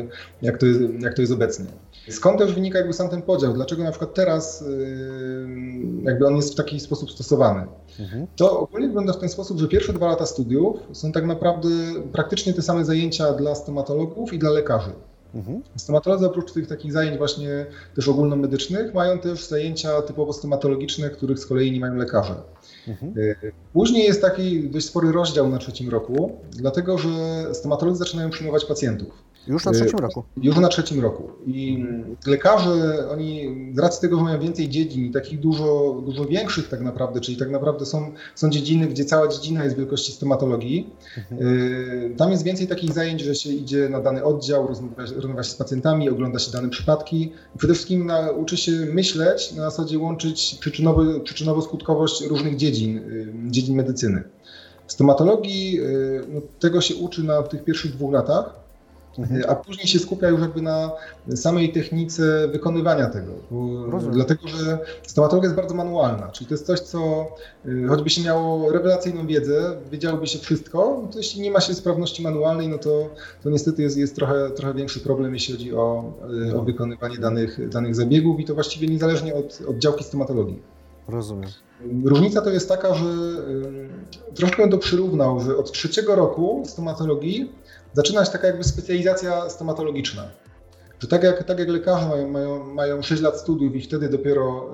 jak, 0.42 0.58
to 0.58 0.66
jest, 0.66 0.80
jak 1.00 1.14
to 1.14 1.22
jest 1.22 1.34
obecnie. 1.34 1.66
Skąd 2.10 2.40
też 2.40 2.54
wynika 2.54 2.78
jakby 2.78 2.94
sam 2.94 3.10
ten 3.10 3.22
podział? 3.22 3.54
Dlaczego 3.54 3.84
na 3.84 3.92
przykład 3.92 4.14
teraz 4.14 4.62
yy, 4.62 5.48
jakby 6.04 6.28
on 6.28 6.36
jest 6.36 6.54
w 6.54 6.56
taki 6.56 6.80
sposób 6.80 7.12
stosowany? 7.12 7.68
Mhm. 8.00 8.28
To 8.36 8.60
ogólnie 8.60 8.88
wygląda 8.88 9.14
w 9.14 9.20
ten 9.20 9.30
sposób, 9.30 9.60
że 9.60 9.68
pierwsze 9.68 9.94
dwa 9.94 10.08
lata 10.08 10.26
studiów 10.26 10.78
są 10.94 11.12
tak 11.12 11.26
naprawdę 11.26 11.70
praktycznie 12.12 12.54
te 12.54 12.62
same 12.62 12.86
zajęcia 12.86 13.34
dla 13.34 13.56
stomatologów 13.56 14.34
i 14.34 14.40
dla 14.40 14.50
lekarzy. 14.50 14.92
Mhm. 15.36 15.62
Stomatolodzy 15.76 16.26
oprócz 16.26 16.52
tych 16.52 16.68
takich 16.68 16.92
zajęć 16.92 17.18
właśnie 17.18 17.66
też 17.96 18.08
ogólnomedycznych 18.08 18.94
mają 18.94 19.20
też 19.20 19.48
zajęcia 19.48 20.02
typowo 20.02 20.34
stomatologiczne, 20.34 21.10
których 21.10 21.40
z 21.40 21.46
kolei 21.46 21.72
nie 21.72 21.80
mają 21.80 21.96
lekarze. 21.96 22.36
Mhm. 22.88 23.14
Yy, 23.16 23.52
później 23.74 24.04
jest 24.04 24.22
taki 24.22 24.70
dość 24.70 24.86
spory 24.86 25.12
rozdział 25.12 25.50
na 25.50 25.58
trzecim 25.58 25.90
roku, 25.90 26.32
dlatego 26.52 26.98
że 26.98 27.10
stomatolodzy 27.54 28.00
zaczynają 28.00 28.30
przyjmować 28.30 28.66
pacjentów. 28.66 29.25
Już 29.48 29.66
na 29.66 29.72
trzecim 29.72 30.00
roku. 30.00 30.24
Już 30.42 30.58
na 30.58 30.68
trzecim 30.68 31.02
roku. 31.02 31.30
I 31.48 31.86
lekarze, 32.28 33.10
oni 33.10 33.56
z 33.76 33.80
racji 33.80 34.02
tego, 34.02 34.18
że 34.18 34.24
mają 34.24 34.40
więcej 34.40 34.70
dziedzin 34.70 35.06
i 35.06 35.12
takich 35.12 35.40
dużo, 35.40 36.02
dużo 36.06 36.26
większych 36.26 36.70
tak 36.70 36.82
naprawdę, 36.82 37.22
czyli 37.22 37.38
tak 37.38 37.50
naprawdę 37.50 37.86
są, 37.86 38.12
są 38.36 38.50
dziedziny, 38.50 38.88
gdzie 38.88 39.06
cała 39.06 39.28
dziedzina 39.28 39.64
jest 39.64 39.78
wielkości 39.78 40.12
stomatologii, 40.12 40.90
mhm. 41.18 41.48
Y, 41.48 42.16
tam 42.18 42.32
jest 42.32 42.44
więcej 42.44 42.68
takich 42.68 42.94
zajęć, 42.94 43.22
że 43.22 43.36
się 43.36 43.50
idzie 43.50 43.90
na 43.90 44.02
dany 44.02 44.24
oddział, 44.24 44.68
rozmawia, 44.68 44.96
rozmawia 45.16 45.44
się 45.44 45.50
z 45.50 45.56
pacjentami, 45.56 46.10
ogląda 46.10 46.40
się 46.40 46.52
dane 46.52 46.70
przypadki. 46.70 47.32
Przede 47.58 47.74
wszystkim 47.74 48.06
nauczy 48.06 48.58
się 48.58 48.72
myśleć, 48.72 49.52
na 49.52 49.70
zasadzie 49.70 50.00
łączyć 50.00 50.58
przyczynowo, 50.60 51.02
przyczynowo-skutkowość 51.02 52.28
różnych 52.28 52.56
dziedzin, 52.56 52.98
y, 52.98 53.34
dziedzin 53.52 53.76
medycyny. 53.76 54.24
W 54.88 54.92
stomatologii 54.92 55.80
y, 55.82 56.24
no, 56.34 56.42
tego 56.60 56.82
się 56.82 56.96
uczy 56.96 57.24
na 57.24 57.44
tych 57.44 57.64
pierwszych 57.64 57.92
dwóch 57.92 58.14
latach. 58.14 58.65
A 59.48 59.56
później 59.56 59.88
się 59.88 60.00
skupia 60.00 60.30
już 60.30 60.42
jakby 60.42 60.62
na 60.62 60.92
samej 61.36 61.72
technice 61.72 62.48
wykonywania 62.48 63.10
tego. 63.10 63.32
Dlatego, 64.12 64.48
że 64.48 64.80
stomatologia 65.08 65.48
jest 65.48 65.56
bardzo 65.56 65.76
manualna, 65.76 66.28
czyli 66.28 66.48
to 66.48 66.54
jest 66.54 66.66
coś, 66.66 66.80
co 66.80 67.28
y, 67.66 67.88
choćby 67.88 68.10
się 68.10 68.22
miało 68.22 68.72
rewelacyjną 68.72 69.28
wiedzę, 69.28 69.76
wiedziałoby 69.92 70.28
się 70.28 70.40
wszystko, 70.40 71.08
to 71.12 71.18
jeśli 71.18 71.42
nie 71.42 71.52
ma 71.52 71.62
się 71.62 71.74
sprawności 71.74 72.24
manualnej, 72.24 72.68
no 72.68 72.78
to, 72.78 73.10
to 73.44 73.50
niestety 73.50 73.82
jest, 73.82 73.98
jest 73.98 74.16
trochę, 74.16 74.50
trochę 74.50 74.74
większy 74.74 75.00
problem, 75.00 75.34
jeśli 75.34 75.54
chodzi 75.54 75.76
o, 75.76 76.14
y, 76.50 76.58
o 76.58 76.62
wykonywanie 76.62 77.18
danych, 77.18 77.70
danych 77.70 77.96
zabiegów 77.96 78.40
i 78.40 78.46
to 78.46 78.54
właściwie 78.54 78.88
niezależnie 78.88 79.36
od, 79.36 79.60
od 79.68 79.78
działki 79.78 80.04
stomatologii. 80.04 80.62
Rozumiem. 81.08 81.50
Różnica 82.04 82.42
to 82.42 82.50
jest 82.50 82.70
taka, 82.70 82.94
że 82.96 83.06
troszkę 84.36 84.62
bym 84.62 84.72
to 84.72 84.78
przyrównał, 84.78 85.40
że 85.40 85.58
od 85.58 85.72
trzeciego 85.72 86.16
roku 86.16 86.64
stomatologii 86.66 87.52
zaczyna 87.96 88.26
się 88.26 88.32
taka 88.32 88.48
jakby 88.48 88.64
specjalizacja 88.64 89.50
stomatologiczna. 89.50 90.24
że 91.00 91.08
tak 91.08 91.24
jak, 91.24 91.44
tak 91.44 91.60
jak 91.60 91.70
lekarze 91.70 92.08
mają, 92.08 92.28
mają, 92.28 92.64
mają 92.64 93.02
6 93.02 93.22
lat 93.22 93.40
studiów 93.40 93.76
i 93.76 93.82
wtedy 93.82 94.10
dopiero 94.10 94.72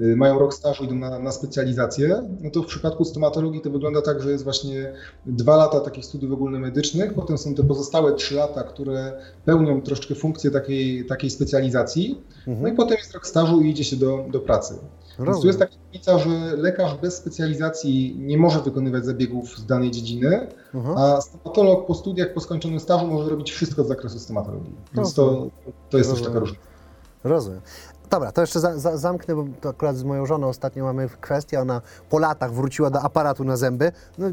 y, 0.00 0.04
y, 0.04 0.16
mają 0.16 0.38
rok 0.38 0.54
stażu 0.54 0.84
idą 0.84 0.94
na, 0.94 1.18
na 1.18 1.32
specjalizację, 1.32 2.22
no 2.40 2.50
to 2.50 2.62
w 2.62 2.66
przypadku 2.66 3.04
stomatologii 3.04 3.60
to 3.60 3.70
wygląda 3.70 4.02
tak, 4.02 4.22
że 4.22 4.30
jest 4.30 4.44
właśnie 4.44 4.92
2 5.26 5.56
lata 5.56 5.80
takich 5.80 6.04
studiów 6.04 6.32
ogólnomedycznych, 6.32 7.14
potem 7.14 7.38
są 7.38 7.54
te 7.54 7.64
pozostałe 7.64 8.14
3 8.14 8.34
lata, 8.34 8.62
które 8.62 9.12
pełnią 9.44 9.82
troszeczkę 9.82 10.14
funkcję 10.14 10.50
takiej, 10.50 11.06
takiej 11.06 11.30
specjalizacji, 11.30 12.22
mhm. 12.46 12.62
no 12.62 12.68
i 12.68 12.76
potem 12.76 12.96
jest 12.98 13.14
rok 13.14 13.26
stażu 13.26 13.60
i 13.60 13.70
idzie 13.70 13.84
się 13.84 13.96
do, 13.96 14.26
do 14.30 14.40
pracy. 14.40 14.74
Więc 15.18 15.40
tu 15.40 15.46
jest 15.46 15.58
taka 15.58 15.72
różnica, 15.84 16.18
że 16.18 16.56
lekarz 16.56 16.94
bez 16.94 17.16
specjalizacji 17.16 18.16
nie 18.18 18.38
może 18.38 18.60
wykonywać 18.60 19.04
zabiegów 19.04 19.58
z 19.58 19.66
danej 19.66 19.90
dziedziny, 19.90 20.48
uh-huh. 20.74 20.98
a 20.98 21.20
stomatolog 21.20 21.86
po 21.86 21.94
studiach, 21.94 22.32
po 22.32 22.40
skończonym 22.40 22.80
stażu 22.80 23.06
może 23.06 23.30
robić 23.30 23.52
wszystko 23.52 23.84
z 23.84 23.88
zakresu 23.88 24.18
stomatologii. 24.18 24.74
Więc 24.94 25.14
to, 25.14 25.46
to 25.90 25.98
jest 25.98 26.10
też 26.10 26.22
taka 26.22 26.38
różnica. 26.38 26.62
Rozumiem. 27.24 27.60
Dobra, 28.10 28.32
to 28.32 28.40
jeszcze 28.40 28.60
za, 28.60 28.78
za, 28.78 28.96
zamknę, 28.96 29.34
bo 29.34 29.44
to 29.60 29.68
akurat 29.68 29.96
z 29.96 30.04
moją 30.04 30.26
żoną 30.26 30.48
ostatnio 30.48 30.84
mamy 30.84 31.08
kwestię, 31.20 31.60
ona 31.60 31.80
po 32.10 32.18
latach 32.18 32.52
wróciła 32.52 32.90
do 32.90 33.00
aparatu 33.00 33.44
na 33.44 33.56
zęby, 33.56 33.92
no, 34.18 34.26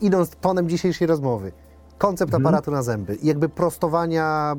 idąc 0.00 0.30
tonem 0.40 0.68
dzisiejszej 0.68 1.06
rozmowy 1.06 1.52
koncept 2.00 2.34
mhm. 2.34 2.46
aparatu 2.46 2.70
na 2.70 2.82
zęby 2.82 3.16
jakby 3.22 3.48
prostowania, 3.48 4.56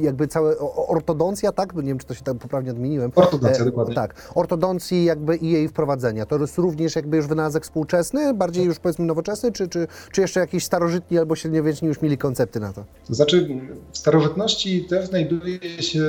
jakby 0.00 0.28
całe 0.28 0.58
ortodoncja, 0.88 1.52
tak? 1.52 1.74
Nie 1.74 1.82
wiem, 1.82 1.98
czy 1.98 2.06
to 2.06 2.14
się 2.14 2.22
tak 2.22 2.36
poprawnie 2.36 2.70
odmieniłem. 2.70 3.12
Ortodoncja, 3.14 3.62
e, 3.62 3.64
dokładnie. 3.64 3.94
Tak, 3.94 4.32
ortodoncji 4.34 5.04
jakby 5.04 5.36
i 5.36 5.50
jej 5.50 5.68
wprowadzenia. 5.68 6.26
To 6.26 6.38
jest 6.38 6.58
również 6.58 6.96
jakby 6.96 7.16
już 7.16 7.26
wynalazek 7.26 7.64
współczesny, 7.64 8.34
bardziej 8.34 8.64
już 8.64 8.78
powiedzmy 8.78 9.04
nowoczesny, 9.04 9.52
czy, 9.52 9.68
czy, 9.68 9.86
czy 10.12 10.20
jeszcze 10.20 10.40
jakiś 10.40 10.64
starożytni 10.64 11.18
albo 11.18 11.36
średniowieczni 11.36 11.88
już 11.88 12.02
mieli 12.02 12.18
koncepty 12.18 12.60
na 12.60 12.72
to? 12.72 12.84
To 13.08 13.14
znaczy 13.14 13.60
w 13.92 13.98
starożytności 13.98 14.84
też 14.84 15.06
znajduje 15.06 15.58
się 15.82 16.02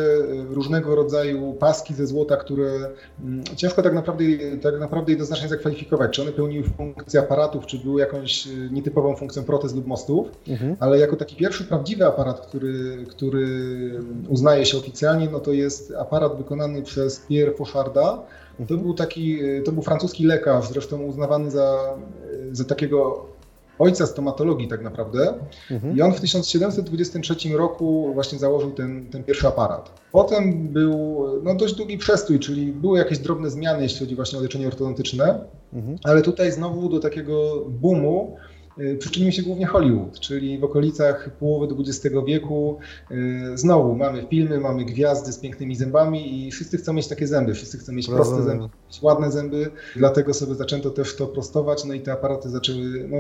różnego 0.49 0.95
rodzaju 0.95 1.53
paski 1.53 1.93
ze 1.93 2.07
złota, 2.07 2.37
które 2.37 2.89
mm, 3.23 3.43
ciężko 3.55 3.81
tak 3.81 3.93
naprawdę, 3.93 4.23
tak 4.61 4.79
naprawdę 4.79 5.11
jednoznacznie 5.11 5.49
zakwalifikować, 5.49 6.11
czy 6.15 6.21
one 6.21 6.31
pełniły 6.31 6.63
funkcję 6.77 7.19
aparatów, 7.19 7.65
czy 7.65 7.79
były 7.79 8.01
jakąś 8.01 8.47
nietypową 8.71 9.15
funkcją 9.15 9.43
protez 9.43 9.73
lub 9.75 9.87
mostów. 9.87 10.27
Mhm 10.47 10.72
ale 10.79 10.99
jako 10.99 11.15
taki 11.15 11.35
pierwszy 11.35 11.63
prawdziwy 11.63 12.05
aparat, 12.05 12.47
który, 12.47 13.05
który 13.09 13.47
uznaje 14.29 14.65
się 14.65 14.77
oficjalnie, 14.77 15.29
no 15.31 15.39
to 15.39 15.51
jest 15.51 15.93
aparat 15.99 16.37
wykonany 16.37 16.81
przez 16.81 17.19
Pierre 17.19 17.53
Faucharda. 17.53 18.23
To 18.67 18.77
był 18.77 18.93
taki, 18.93 19.39
to 19.65 19.71
był 19.71 19.83
francuski 19.83 20.25
lekarz, 20.25 20.67
zresztą 20.67 21.01
uznawany 21.01 21.51
za, 21.51 21.95
za 22.51 22.63
takiego 22.63 23.25
ojca 23.79 24.07
stomatologii 24.07 24.67
tak 24.67 24.81
naprawdę. 24.83 25.33
Mhm. 25.71 25.97
I 25.97 26.01
on 26.01 26.13
w 26.13 26.21
1723 26.21 27.35
roku 27.57 28.11
właśnie 28.13 28.39
założył 28.39 28.71
ten, 28.71 29.05
ten 29.09 29.23
pierwszy 29.23 29.47
aparat. 29.47 29.91
Potem 30.11 30.67
był 30.67 31.25
no, 31.43 31.55
dość 31.55 31.75
długi 31.75 31.97
przestój, 31.97 32.39
czyli 32.39 32.71
były 32.71 32.97
jakieś 32.97 33.19
drobne 33.19 33.49
zmiany, 33.49 33.83
jeśli 33.83 33.99
chodzi 33.99 34.15
właśnie 34.15 34.39
o 34.39 34.41
leczenie 34.41 34.67
ortodontyczne, 34.67 35.39
mhm. 35.73 35.97
ale 36.03 36.21
tutaj 36.21 36.51
znowu 36.51 36.89
do 36.89 36.99
takiego 36.99 37.65
boomu 37.69 38.37
przyczynił 38.99 39.31
się 39.31 39.43
głównie 39.43 39.65
Hollywood, 39.65 40.19
czyli 40.19 40.59
w 40.59 40.63
okolicach 40.63 41.29
połowy 41.39 41.75
XX 41.79 42.15
wieku. 42.27 42.77
Y, 43.11 43.57
znowu 43.57 43.95
mamy 43.95 44.27
filmy, 44.29 44.59
mamy 44.59 44.85
gwiazdy 44.85 45.33
z 45.33 45.39
pięknymi 45.39 45.75
zębami 45.75 46.47
i 46.47 46.51
wszyscy 46.51 46.77
chcą 46.77 46.93
mieć 46.93 47.07
takie 47.07 47.27
zęby, 47.27 47.53
wszyscy 47.53 47.77
chcą 47.77 47.93
mieć 47.93 48.07
proste 48.07 48.43
zęby, 48.43 48.69
ładne 49.01 49.31
zęby, 49.31 49.71
dlatego 49.95 50.33
sobie 50.33 50.55
zaczęto 50.55 50.89
też 50.89 51.15
to 51.15 51.27
prostować, 51.27 51.85
no 51.85 51.93
i 51.93 52.01
te 52.01 52.11
aparaty 52.11 52.49
zaczęły, 52.49 53.07
no, 53.09 53.17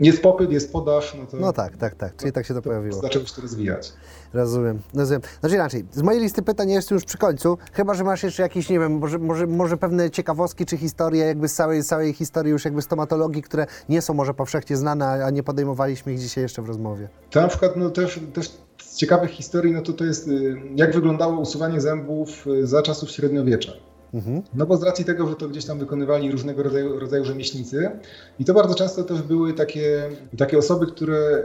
jest 0.00 0.22
popyt, 0.22 0.52
jest 0.52 0.72
podaż. 0.72 1.16
No, 1.18 1.26
to, 1.26 1.36
no 1.36 1.52
tak, 1.52 1.76
tak, 1.76 1.94
tak, 1.94 2.16
czyli 2.16 2.32
tak 2.32 2.46
się 2.46 2.54
to, 2.54 2.60
to 2.60 2.68
pojawiło. 2.68 3.00
Zaczęło 3.00 3.24
się 3.24 3.34
to 3.34 3.42
rozwijać. 3.42 3.92
Rozumiem, 4.34 4.78
rozumiem. 4.94 5.22
Znaczy 5.40 5.54
inaczej, 5.54 5.84
z 5.92 6.02
mojej 6.02 6.20
listy 6.20 6.42
pytań 6.42 6.70
jest 6.70 6.90
już 6.90 7.04
przy 7.04 7.18
końcu, 7.18 7.58
chyba, 7.72 7.94
że 7.94 8.04
masz 8.04 8.22
jeszcze 8.22 8.42
jakieś, 8.42 8.70
nie 8.70 8.78
wiem, 8.78 8.98
może, 8.98 9.18
może, 9.18 9.46
może 9.46 9.76
pewne 9.76 10.10
ciekawostki 10.10 10.66
czy 10.66 10.76
historie 10.76 11.24
jakby 11.24 11.48
z 11.48 11.54
całej, 11.54 11.84
całej 11.84 12.12
historii 12.12 12.52
już 12.52 12.64
jakby 12.64 12.82
stomatologii, 12.82 13.42
które 13.42 13.66
nie 13.88 14.02
są 14.02 14.14
może 14.14 14.34
powszechnie 14.34 14.76
znane, 14.76 15.24
a 15.24 15.30
nie 15.30 15.42
podejmowaliśmy 15.42 16.12
ich 16.12 16.18
dzisiaj 16.18 16.42
jeszcze 16.42 16.62
w 16.62 16.66
rozmowie. 16.66 17.08
To 17.30 17.40
na 17.40 17.48
przykład 17.48 17.76
no, 17.76 17.90
też, 17.90 18.20
też 18.34 18.52
z 18.82 18.96
ciekawych 18.96 19.30
historii, 19.30 19.72
no 19.72 19.82
to 19.82 19.92
to 19.92 20.04
jest 20.04 20.28
y, 20.28 20.56
jak 20.76 20.94
wyglądało 20.94 21.40
usuwanie 21.40 21.80
zębów 21.80 22.46
y, 22.46 22.66
za 22.66 22.82
czasów 22.82 23.10
średniowiecza. 23.10 23.72
Mhm. 24.14 24.42
No 24.54 24.66
bo 24.66 24.76
z 24.76 24.82
racji 24.82 25.04
tego, 25.04 25.28
że 25.28 25.36
to 25.36 25.48
gdzieś 25.48 25.64
tam 25.64 25.78
wykonywali 25.78 26.32
różnego 26.32 26.62
rodzaju, 26.62 26.98
rodzaju 26.98 27.24
rzemieślnicy 27.24 27.90
i 28.38 28.44
to 28.44 28.54
bardzo 28.54 28.74
często 28.74 29.04
też 29.04 29.22
były 29.22 29.52
takie, 29.52 30.10
takie 30.38 30.58
osoby, 30.58 30.86
które 30.86 31.42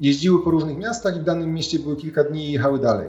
jeździły 0.00 0.44
po 0.44 0.50
różnych 0.50 0.78
miastach 0.78 1.16
i 1.16 1.20
w 1.20 1.24
danym 1.24 1.54
mieście 1.54 1.78
były 1.78 1.96
kilka 1.96 2.24
dni 2.24 2.48
i 2.48 2.52
jechały 2.52 2.78
dalej. 2.78 3.08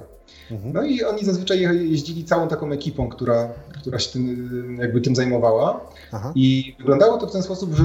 Mhm. 0.51 0.73
No 0.73 0.83
i 0.83 1.03
oni 1.03 1.25
zazwyczaj 1.25 1.59
jeździli 1.91 2.25
całą 2.25 2.47
taką 2.47 2.71
ekipą, 2.71 3.09
która, 3.09 3.49
która 3.81 3.99
się 3.99 4.11
tym, 4.11 4.77
jakby 4.81 5.01
tym 5.01 5.15
zajmowała. 5.15 5.79
Aha. 6.11 6.31
I 6.35 6.75
wyglądało 6.79 7.17
to 7.17 7.27
w 7.27 7.31
ten 7.31 7.43
sposób, 7.43 7.73
że 7.73 7.83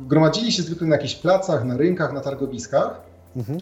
gromadzili 0.00 0.52
się 0.52 0.62
zwykle 0.62 0.86
na 0.86 0.96
jakichś 0.96 1.14
placach, 1.14 1.64
na 1.64 1.76
rynkach, 1.76 2.12
na 2.12 2.20
targowiskach. 2.20 3.00
Mhm. 3.36 3.58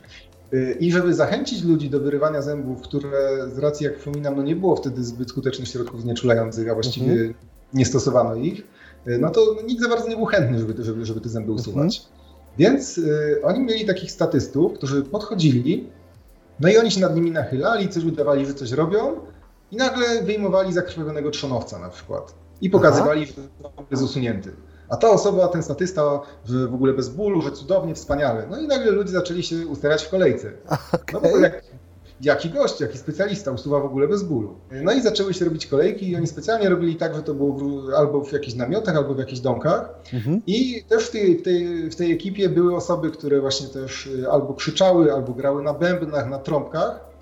Y, 0.53 0.77
I 0.81 0.93
żeby 0.93 1.15
zachęcić 1.15 1.65
ludzi 1.65 1.91
do 1.91 2.01
wyrywania 2.01 2.43
zębów, 2.43 2.83
które 2.83 3.49
z 3.55 3.59
racji, 3.59 3.85
jak 3.85 3.99
wspominam, 3.99 4.37
no 4.37 4.43
nie 4.43 4.57
było 4.57 4.77
wtedy 4.77 5.05
zbyt 5.05 5.31
skutecznych 5.31 5.69
środków 5.69 6.03
znieczulających, 6.03 6.71
a 6.71 6.75
właściwie 6.75 7.13
mhm. 7.13 7.35
nie 7.73 7.87
stosowano 7.87 8.35
ich, 8.35 8.61
y, 9.07 9.19
no 9.19 9.31
to 9.31 9.57
nikt 9.67 9.83
za 9.83 9.89
bardzo 9.89 10.09
nie 10.09 10.17
był 10.17 10.25
chętny, 10.25 10.59
żeby, 10.59 10.85
żeby, 10.85 11.07
żeby 11.07 11.21
te 11.21 11.29
zęby 11.29 11.53
mhm. 11.53 11.61
usuwać. 11.61 11.97
Mhm. 11.97 12.15
Więc 12.59 12.99
y, 12.99 13.41
oni 13.43 13.61
mieli 13.61 13.87
takich 13.87 14.11
statystów, 14.11 14.73
którzy 14.73 15.03
podchodzili, 15.03 15.89
no 16.61 16.69
i 16.69 16.77
oni 16.77 16.91
się 16.91 17.01
nad 17.01 17.15
nimi 17.15 17.31
nachylali, 17.31 17.89
coś 17.89 18.05
udawali, 18.05 18.47
że 18.47 18.55
coś 18.55 18.73
robią 18.73 19.17
i 19.71 19.77
nagle 19.77 20.23
wyjmowali 20.23 20.73
zakrwawionego 20.73 21.31
trzonowca 21.31 21.79
na 21.79 21.89
przykład 21.89 22.35
i 22.61 22.71
pokazywali, 22.71 23.23
Aha. 23.23 23.43
że 23.79 23.87
jest 23.91 24.03
usunięty. 24.03 24.51
A 24.89 24.97
ta 24.97 25.11
osoba, 25.11 25.49
ten 25.49 25.63
statysta, 25.63 26.21
w 26.45 26.75
ogóle 26.75 26.93
bez 26.93 27.09
bólu, 27.09 27.43
że 27.43 27.53
cudownie, 27.53 27.95
wspaniale. 27.95 28.47
No 28.51 28.59
i 28.61 28.67
nagle 28.67 28.91
ludzie 28.91 29.13
zaczęli 29.13 29.43
się 29.43 29.67
ustawiać 29.67 30.05
w 30.05 30.11
kolejce. 30.11 30.53
Okay. 30.93 31.03
No 31.13 31.21
bo 31.21 31.39
jak, 31.39 31.63
jaki 32.21 32.51
gość, 32.51 32.81
jaki 32.81 32.99
specjalista 32.99 33.51
usuwa 33.51 33.81
w 33.81 33.85
ogóle 33.85 34.09
bez 34.09 34.23
bólu. 34.23 34.55
No 34.83 34.93
i 34.93 35.03
zaczęły 35.03 35.35
się 35.35 35.45
robić 35.45 35.67
kolejki 35.67 36.11
i 36.11 36.17
oni 36.17 36.27
specjalnie 36.27 36.69
robili 36.69 36.97
tak, 36.97 37.15
że 37.15 37.23
to 37.23 37.35
było 37.35 37.53
w, 37.53 37.91
albo 37.97 38.25
w 38.25 38.33
jakichś 38.33 38.55
namiotach, 38.57 38.97
albo 38.97 39.15
w 39.15 39.19
jakichś 39.19 39.41
domkach. 39.41 39.95
Mhm. 40.13 40.43
I 40.47 40.85
też 40.89 41.09
w 41.09 41.11
tej, 41.11 41.39
w, 41.39 41.43
tej, 41.43 41.91
w 41.91 41.97
tej 41.97 42.13
ekipie 42.13 42.49
były 42.49 42.77
osoby, 42.77 43.11
które 43.11 43.41
właśnie 43.41 43.69
też 43.69 44.07
y, 44.07 44.31
albo 44.31 44.55
krzyczały, 44.55 45.13
albo 45.13 45.33
grały 45.33 45.63
na 45.63 45.75
bębnach, 45.75 46.31
na 46.31 46.39
trąbkach. 46.39 47.14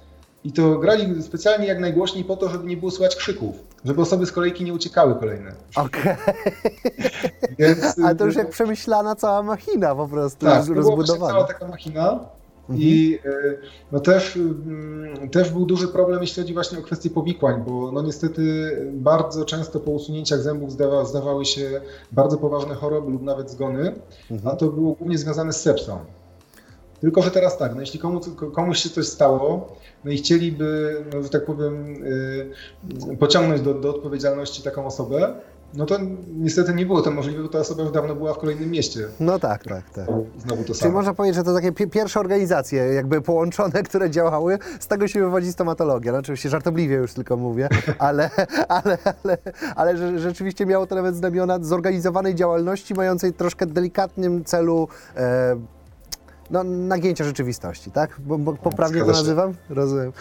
I 0.44 0.52
to 0.52 0.78
grali 0.78 1.22
specjalnie 1.22 1.66
jak 1.66 1.80
najgłośniej 1.80 2.24
po 2.24 2.36
to, 2.36 2.48
żeby 2.48 2.64
nie 2.64 2.76
było 2.76 2.90
słychać 2.90 3.16
krzyków, 3.16 3.54
żeby 3.84 4.02
osoby 4.02 4.26
z 4.26 4.32
kolejki 4.32 4.64
nie 4.64 4.72
uciekały 4.72 5.14
kolejne. 5.14 5.52
Okej. 5.76 6.02
Okay. 7.52 8.04
Ale 8.04 8.16
to 8.16 8.26
już 8.26 8.36
jak 8.36 8.50
przemyślana 8.50 9.16
cała 9.16 9.42
machina 9.42 9.94
po 9.94 10.08
prostu, 10.08 10.46
tak, 10.46 10.68
rozbudowana. 10.68 11.32
cała 11.32 11.44
taka 11.44 11.68
machina. 11.68 12.20
Mhm. 12.68 12.78
I 12.80 13.18
e, 13.24 13.30
no 13.92 14.00
też, 14.00 14.36
mm, 14.36 15.30
też 15.30 15.50
był 15.50 15.66
duży 15.66 15.88
problem, 15.88 16.20
jeśli 16.20 16.42
chodzi 16.42 16.54
właśnie 16.54 16.78
o 16.78 16.82
kwestię 16.82 17.10
powikłań, 17.10 17.62
bo 17.66 17.92
no 17.92 18.02
niestety 18.02 18.76
bardzo 18.92 19.44
często 19.44 19.80
po 19.80 19.90
usunięciach 19.90 20.40
zębów 20.40 20.72
zdawa, 20.72 21.04
zdawały 21.04 21.44
się 21.44 21.80
bardzo 22.12 22.36
poważne 22.38 22.74
choroby 22.74 23.10
lub 23.10 23.22
nawet 23.22 23.50
zgony, 23.50 23.94
mhm. 24.30 24.54
a 24.54 24.56
to 24.56 24.66
było 24.66 24.92
głównie 24.92 25.18
związane 25.18 25.52
z 25.52 25.60
sepsą. 25.60 25.98
Tylko, 27.00 27.22
że 27.22 27.30
teraz 27.30 27.58
tak, 27.58 27.74
no 27.74 27.80
jeśli 27.80 28.00
komuś, 28.00 28.24
komuś 28.52 28.78
się 28.78 28.90
coś 28.90 29.06
stało, 29.06 29.76
no 30.04 30.10
i 30.10 30.16
chcieliby, 30.16 30.96
no, 31.14 31.22
że 31.22 31.28
tak 31.28 31.44
powiem, 31.44 31.94
yy, 33.08 33.16
pociągnąć 33.16 33.60
do, 33.60 33.74
do 33.74 33.90
odpowiedzialności 33.90 34.62
taką 34.62 34.86
osobę, 34.86 35.34
no 35.74 35.86
to 35.86 35.98
niestety 36.36 36.74
nie 36.74 36.86
było 36.86 37.02
to 37.02 37.10
możliwe, 37.10 37.42
bo 37.42 37.48
ta 37.48 37.58
osoba 37.58 37.82
już 37.82 37.92
dawno 37.92 38.14
była 38.14 38.34
w 38.34 38.38
kolejnym 38.38 38.70
mieście. 38.70 39.00
No 39.20 39.38
tak, 39.38 39.64
tak, 39.64 39.90
tak. 39.90 40.06
Znowu 40.38 40.62
to 40.62 40.66
Czyli 40.66 40.78
samo. 40.78 40.92
można 40.92 41.14
powiedzieć, 41.14 41.36
że 41.36 41.44
to 41.44 41.54
takie 41.54 41.72
pierwsze 41.72 42.20
organizacje 42.20 42.82
jakby 42.82 43.20
połączone, 43.20 43.82
które 43.88 44.10
działały, 44.10 44.58
z 44.80 44.86
tego 44.86 45.08
się 45.08 45.20
wywodzi 45.20 45.52
stomatologia. 45.52 46.12
No 46.12 46.18
oczywiście 46.18 46.48
żartobliwie 46.48 46.96
już 46.96 47.12
tylko 47.12 47.36
mówię, 47.36 47.68
ale, 47.98 48.30
ale, 48.68 48.98
ale, 49.24 49.38
ale 49.76 49.96
że, 49.96 50.18
rzeczywiście 50.18 50.66
miało 50.66 50.86
to 50.86 50.94
nawet 50.94 51.16
znamiona 51.16 51.58
zorganizowanej 51.62 52.34
działalności 52.34 52.94
mającej 52.94 53.32
troszkę 53.32 53.66
delikatnym 53.66 54.44
celu 54.44 54.88
e, 55.16 55.56
no, 56.52 56.64
nagięcia 56.64 57.24
rzeczywistości, 57.24 57.90
tak? 57.90 58.20
Bo, 58.20 58.38
bo 58.38 58.52
poprawnie 58.52 59.00
to 59.00 59.06
nazywam? 59.06 59.54
Rozumiem. 59.70 60.12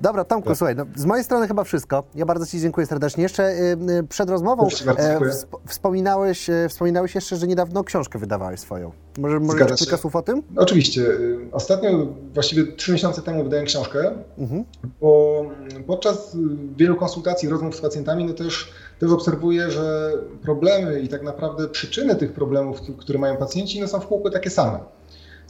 Dobra, 0.00 0.24
Tomku, 0.24 0.48
tak. 0.48 0.58
słuchaj, 0.58 0.76
no, 0.76 0.86
z 0.96 1.04
mojej 1.04 1.24
strony 1.24 1.48
chyba 1.48 1.64
wszystko. 1.64 2.04
Ja 2.14 2.26
bardzo 2.26 2.46
Ci 2.46 2.60
dziękuję 2.60 2.86
serdecznie. 2.86 3.22
Jeszcze 3.22 3.50
y, 3.50 3.76
y 4.00 4.04
przed 4.08 4.30
rozmową 4.30 4.68
e, 4.86 5.20
wspominałeś, 5.66 6.50
e, 6.50 6.68
wspominałeś 6.68 7.14
jeszcze, 7.14 7.36
że 7.36 7.46
niedawno 7.46 7.84
książkę 7.84 8.18
wydawałeś 8.18 8.60
swoją. 8.60 8.92
Może, 9.18 9.40
może 9.40 9.66
kilka 9.66 9.96
słów 9.96 10.16
o 10.16 10.22
tym? 10.22 10.42
Oczywiście. 10.56 11.00
Y, 11.00 11.38
ostatnio, 11.52 12.06
właściwie 12.34 12.72
trzy 12.72 12.92
miesiące 12.92 13.22
temu 13.22 13.44
wydałem 13.44 13.66
książkę, 13.66 14.10
mhm. 14.38 14.64
bo 15.00 15.42
podczas 15.86 16.36
wielu 16.76 16.96
konsultacji, 16.96 17.48
rozmów 17.48 17.76
z 17.76 17.80
pacjentami, 17.80 18.24
no 18.24 18.32
też, 18.32 18.72
też 18.98 19.10
obserwuję, 19.10 19.70
że 19.70 20.12
problemy 20.42 21.00
i 21.00 21.08
tak 21.08 21.22
naprawdę 21.22 21.68
przyczyny 21.68 22.16
tych 22.16 22.32
problemów, 22.32 22.80
które 22.98 23.18
mają 23.18 23.36
pacjenci, 23.36 23.80
no 23.80 23.88
są 23.88 24.00
w 24.00 24.06
kółko 24.06 24.30
takie 24.30 24.50
same. 24.50 24.78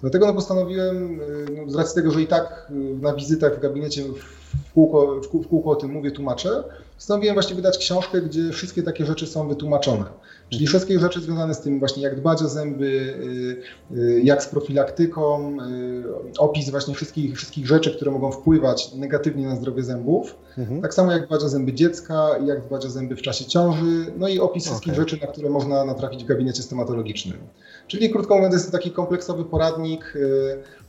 Dlatego 0.00 0.26
no, 0.26 0.34
postanowiłem, 0.34 1.20
no, 1.56 1.70
z 1.70 1.74
racji 1.74 1.94
tego, 1.94 2.10
że 2.10 2.22
i 2.22 2.26
tak 2.26 2.72
na 3.00 3.14
wizytach 3.14 3.56
w 3.56 3.60
gabinecie 3.60 4.02
w 4.04 4.45
kółko, 4.76 5.20
w 5.42 5.48
kółko 5.48 5.70
o 5.70 5.76
tym 5.76 5.90
mówię, 5.90 6.10
tłumaczę, 6.10 6.64
postanowiłem 6.94 7.34
właśnie 7.34 7.56
wydać 7.56 7.78
książkę, 7.78 8.22
gdzie 8.22 8.50
wszystkie 8.50 8.82
takie 8.82 9.06
rzeczy 9.06 9.26
są 9.26 9.48
wytłumaczone. 9.48 10.04
Czyli 10.50 10.66
wszystkie 10.66 10.98
rzeczy 10.98 11.20
związane 11.20 11.54
z 11.54 11.60
tym 11.60 11.78
właśnie 11.78 12.02
jak 12.02 12.20
dbać 12.20 12.42
o 12.42 12.48
zęby, 12.48 13.14
jak 14.22 14.42
z 14.42 14.46
profilaktyką, 14.46 15.56
opis 16.38 16.70
właśnie 16.70 16.94
wszystkich, 16.94 17.36
wszystkich 17.36 17.66
rzeczy, 17.66 17.96
które 17.96 18.10
mogą 18.10 18.32
wpływać 18.32 18.94
negatywnie 18.94 19.46
na 19.46 19.56
zdrowie 19.56 19.82
zębów. 19.82 20.36
Mhm. 20.58 20.82
Tak 20.82 20.94
samo 20.94 21.12
jak 21.12 21.26
dbać 21.26 21.44
o 21.44 21.48
zęby 21.48 21.72
dziecka, 21.72 22.28
jak 22.44 22.66
dbać 22.66 22.86
o 22.86 22.90
zęby 22.90 23.16
w 23.16 23.22
czasie 23.22 23.44
ciąży, 23.44 24.12
no 24.18 24.28
i 24.28 24.38
opis 24.38 24.64
wszystkich 24.64 24.92
okay. 24.92 25.04
rzeczy, 25.04 25.26
na 25.26 25.32
które 25.32 25.50
można 25.50 25.84
natrafić 25.84 26.24
w 26.24 26.26
gabinecie 26.26 26.62
stomatologicznym. 26.62 27.38
Czyli 27.86 28.10
krótko 28.10 28.34
mówiąc 28.36 28.54
jest 28.54 28.66
to 28.66 28.72
taki 28.72 28.90
kompleksowy 28.90 29.44
poradnik, 29.44 30.14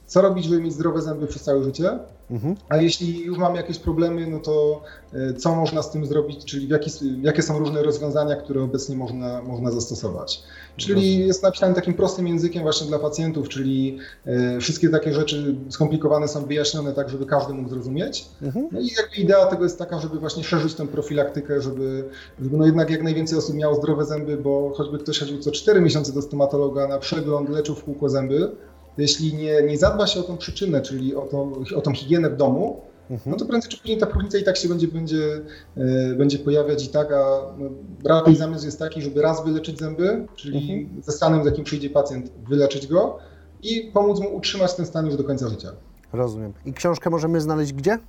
co 0.07 0.21
robić, 0.21 0.45
żeby 0.45 0.61
mieć 0.61 0.73
zdrowe 0.73 1.01
zęby 1.01 1.27
przez 1.27 1.43
całe 1.43 1.63
życie. 1.63 1.99
Mhm. 2.31 2.55
A 2.69 2.77
jeśli 2.77 3.25
już 3.25 3.37
mamy 3.37 3.57
jakieś 3.57 3.79
problemy, 3.79 4.27
no 4.27 4.39
to 4.39 4.81
e, 5.13 5.33
co 5.33 5.55
można 5.55 5.81
z 5.81 5.91
tym 5.91 6.05
zrobić, 6.05 6.45
czyli 6.45 6.67
jaki, 6.67 6.91
jakie 7.21 7.41
są 7.41 7.59
różne 7.59 7.83
rozwiązania, 7.83 8.35
które 8.35 8.63
obecnie 8.63 8.95
można, 8.95 9.41
można 9.41 9.71
zastosować. 9.71 10.43
Czyli 10.77 11.27
jest 11.27 11.43
napisane 11.43 11.73
takim 11.75 11.93
prostym 11.93 12.27
językiem 12.27 12.63
właśnie 12.63 12.87
dla 12.87 12.99
pacjentów, 12.99 13.49
czyli 13.49 13.97
e, 14.25 14.59
wszystkie 14.59 14.89
takie 14.89 15.13
rzeczy 15.13 15.55
skomplikowane 15.69 16.27
są 16.27 16.45
wyjaśnione 16.45 16.93
tak, 16.93 17.09
żeby 17.09 17.25
każdy 17.25 17.53
mógł 17.53 17.69
zrozumieć. 17.69 18.25
Mhm. 18.41 18.67
No 18.71 18.79
i 18.79 18.87
jakby 18.97 19.15
idea 19.15 19.45
tego 19.45 19.63
jest 19.63 19.79
taka, 19.79 19.99
żeby 19.99 20.19
właśnie 20.19 20.43
szerzyć 20.43 20.73
tę 20.73 20.87
profilaktykę, 20.87 21.61
żeby, 21.61 22.09
żeby 22.41 22.57
no 22.57 22.65
jednak 22.65 22.89
jak 22.89 23.03
najwięcej 23.03 23.37
osób 23.37 23.55
miało 23.55 23.75
zdrowe 23.75 24.05
zęby, 24.05 24.37
bo 24.37 24.73
choćby 24.75 24.97
ktoś 24.97 25.19
chodził 25.19 25.39
co 25.39 25.51
4 25.51 25.81
miesiące 25.81 26.13
do 26.13 26.21
stomatologa 26.21 26.87
na 26.87 26.99
przegląd, 26.99 27.49
leczył 27.49 27.75
w 27.75 27.83
kółko 27.83 28.09
zęby, 28.09 28.51
jeśli 28.97 29.33
nie, 29.33 29.63
nie 29.63 29.77
zadba 29.77 30.07
się 30.07 30.19
o 30.19 30.23
tą 30.23 30.37
przyczynę, 30.37 30.81
czyli 30.81 31.15
o 31.15 31.21
tą, 31.21 31.53
o 31.75 31.81
tą 31.81 31.93
higienę 31.93 32.29
w 32.29 32.37
domu, 32.37 32.81
no 33.25 33.35
to 33.37 33.45
prędzej 33.45 33.71
czy 33.71 33.77
później 33.77 33.97
ta 33.97 34.05
próchnica 34.05 34.37
i 34.37 34.43
tak 34.43 34.57
się 34.57 34.69
będzie, 34.69 34.87
będzie, 34.87 35.41
e, 35.77 36.15
będzie 36.15 36.39
pojawiać 36.39 36.85
i 36.85 36.89
tak, 36.89 37.11
a 37.11 37.53
no, 37.57 37.69
raczej 38.05 38.35
zamysł 38.35 38.65
jest 38.65 38.79
taki, 38.79 39.01
żeby 39.01 39.21
raz 39.21 39.45
wyleczyć 39.45 39.79
zęby, 39.79 40.25
czyli 40.35 40.57
mhm. 40.57 41.01
ze 41.03 41.11
stanem, 41.11 41.43
z 41.43 41.45
jakim 41.45 41.63
przyjdzie 41.63 41.89
pacjent, 41.89 42.31
wyleczyć 42.49 42.87
go 42.87 43.17
i 43.63 43.91
pomóc 43.93 44.19
mu 44.19 44.35
utrzymać 44.35 44.75
ten 44.75 44.85
stan 44.85 45.05
już 45.05 45.15
do 45.15 45.23
końca 45.23 45.49
życia. 45.49 45.71
Rozumiem. 46.13 46.53
I 46.65 46.73
książkę 46.73 47.09
możemy 47.09 47.41
znaleźć 47.41 47.73
gdzie? 47.73 47.99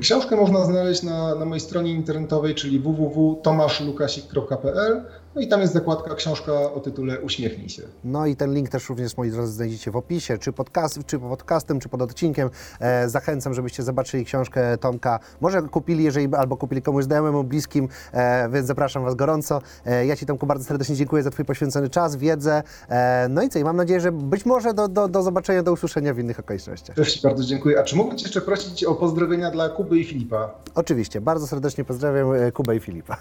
Książkę 0.00 0.36
można 0.36 0.64
znaleźć 0.64 1.02
na, 1.02 1.34
na 1.34 1.44
mojej 1.44 1.60
stronie 1.60 1.92
internetowej, 1.92 2.54
czyli 2.54 2.80
www.tomaszlukasik.pl 2.80 5.02
no 5.36 5.42
i 5.42 5.48
tam 5.48 5.60
jest 5.60 5.72
zakładka 5.72 6.14
książka 6.14 6.72
o 6.72 6.80
tytule 6.80 7.20
Uśmiechnij 7.20 7.68
się. 7.68 7.82
No 8.04 8.26
i 8.26 8.36
ten 8.36 8.54
link 8.54 8.68
też 8.68 8.88
również, 8.88 9.16
moi 9.16 9.30
drodzy, 9.30 9.52
znajdziecie 9.52 9.90
w 9.90 9.96
opisie, 9.96 10.38
czy, 10.38 10.52
podcast, 10.52 10.98
czy 11.06 11.18
podcastem, 11.18 11.80
czy 11.80 11.88
pod 11.88 12.02
odcinkiem. 12.02 12.50
E, 12.80 13.08
zachęcam, 13.08 13.54
żebyście 13.54 13.82
zobaczyli 13.82 14.24
książkę 14.24 14.78
Tomka. 14.78 15.20
Może 15.40 15.62
kupili, 15.62 16.04
jeżeli 16.04 16.34
albo 16.34 16.56
kupili 16.56 16.82
komuś 16.82 17.04
znajomemu, 17.04 17.44
bliskim, 17.44 17.88
e, 18.12 18.48
więc 18.48 18.66
zapraszam 18.66 19.04
Was 19.04 19.14
gorąco. 19.14 19.62
E, 19.86 20.06
ja 20.06 20.16
Ci, 20.16 20.26
Tomku, 20.26 20.46
bardzo 20.46 20.64
serdecznie 20.64 20.96
dziękuję 20.96 21.22
za 21.22 21.30
Twój 21.30 21.44
poświęcony 21.44 21.90
czas, 21.90 22.16
wiedzę. 22.16 22.62
E, 22.88 23.26
no 23.30 23.42
i 23.42 23.48
co, 23.48 23.58
i 23.58 23.64
mam 23.64 23.76
nadzieję, 23.76 24.00
że 24.00 24.12
być 24.12 24.46
może 24.46 24.74
do, 24.74 24.88
do, 24.88 25.08
do 25.08 25.22
zobaczenia, 25.22 25.62
do 25.62 25.72
usłyszenia 25.72 26.14
w 26.14 26.18
innych 26.18 26.40
okolicznościach. 26.40 26.96
Też 26.96 27.14
Ci 27.14 27.22
bardzo 27.22 27.44
dziękuję. 27.44 27.80
A 27.80 27.82
czy 27.82 27.96
mógłbym 27.96 28.18
Cię 28.18 28.24
jeszcze 28.24 28.40
prosić 28.40 28.84
o 28.84 28.94
pozdrowienia 28.94 29.50
dla 29.50 29.68
Kuby 29.76 29.98
i 29.98 30.04
Filipa? 30.04 30.54
Oczywiście, 30.74 31.20
bardzo 31.20 31.46
serdecznie 31.46 31.84
pozdrawiam 31.84 32.32
e, 32.32 32.52
Kubę 32.52 32.76
i 32.76 32.80
Filipa. 32.80 33.16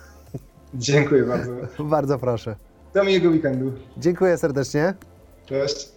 Dziękuję 0.73 1.23
bardzo. 1.23 1.51
bardzo 1.83 2.19
proszę. 2.19 2.55
Do 2.93 3.03
miłego 3.03 3.29
weekendu. 3.29 3.71
Dziękuję 3.97 4.37
serdecznie. 4.37 4.93
Cześć. 5.45 5.94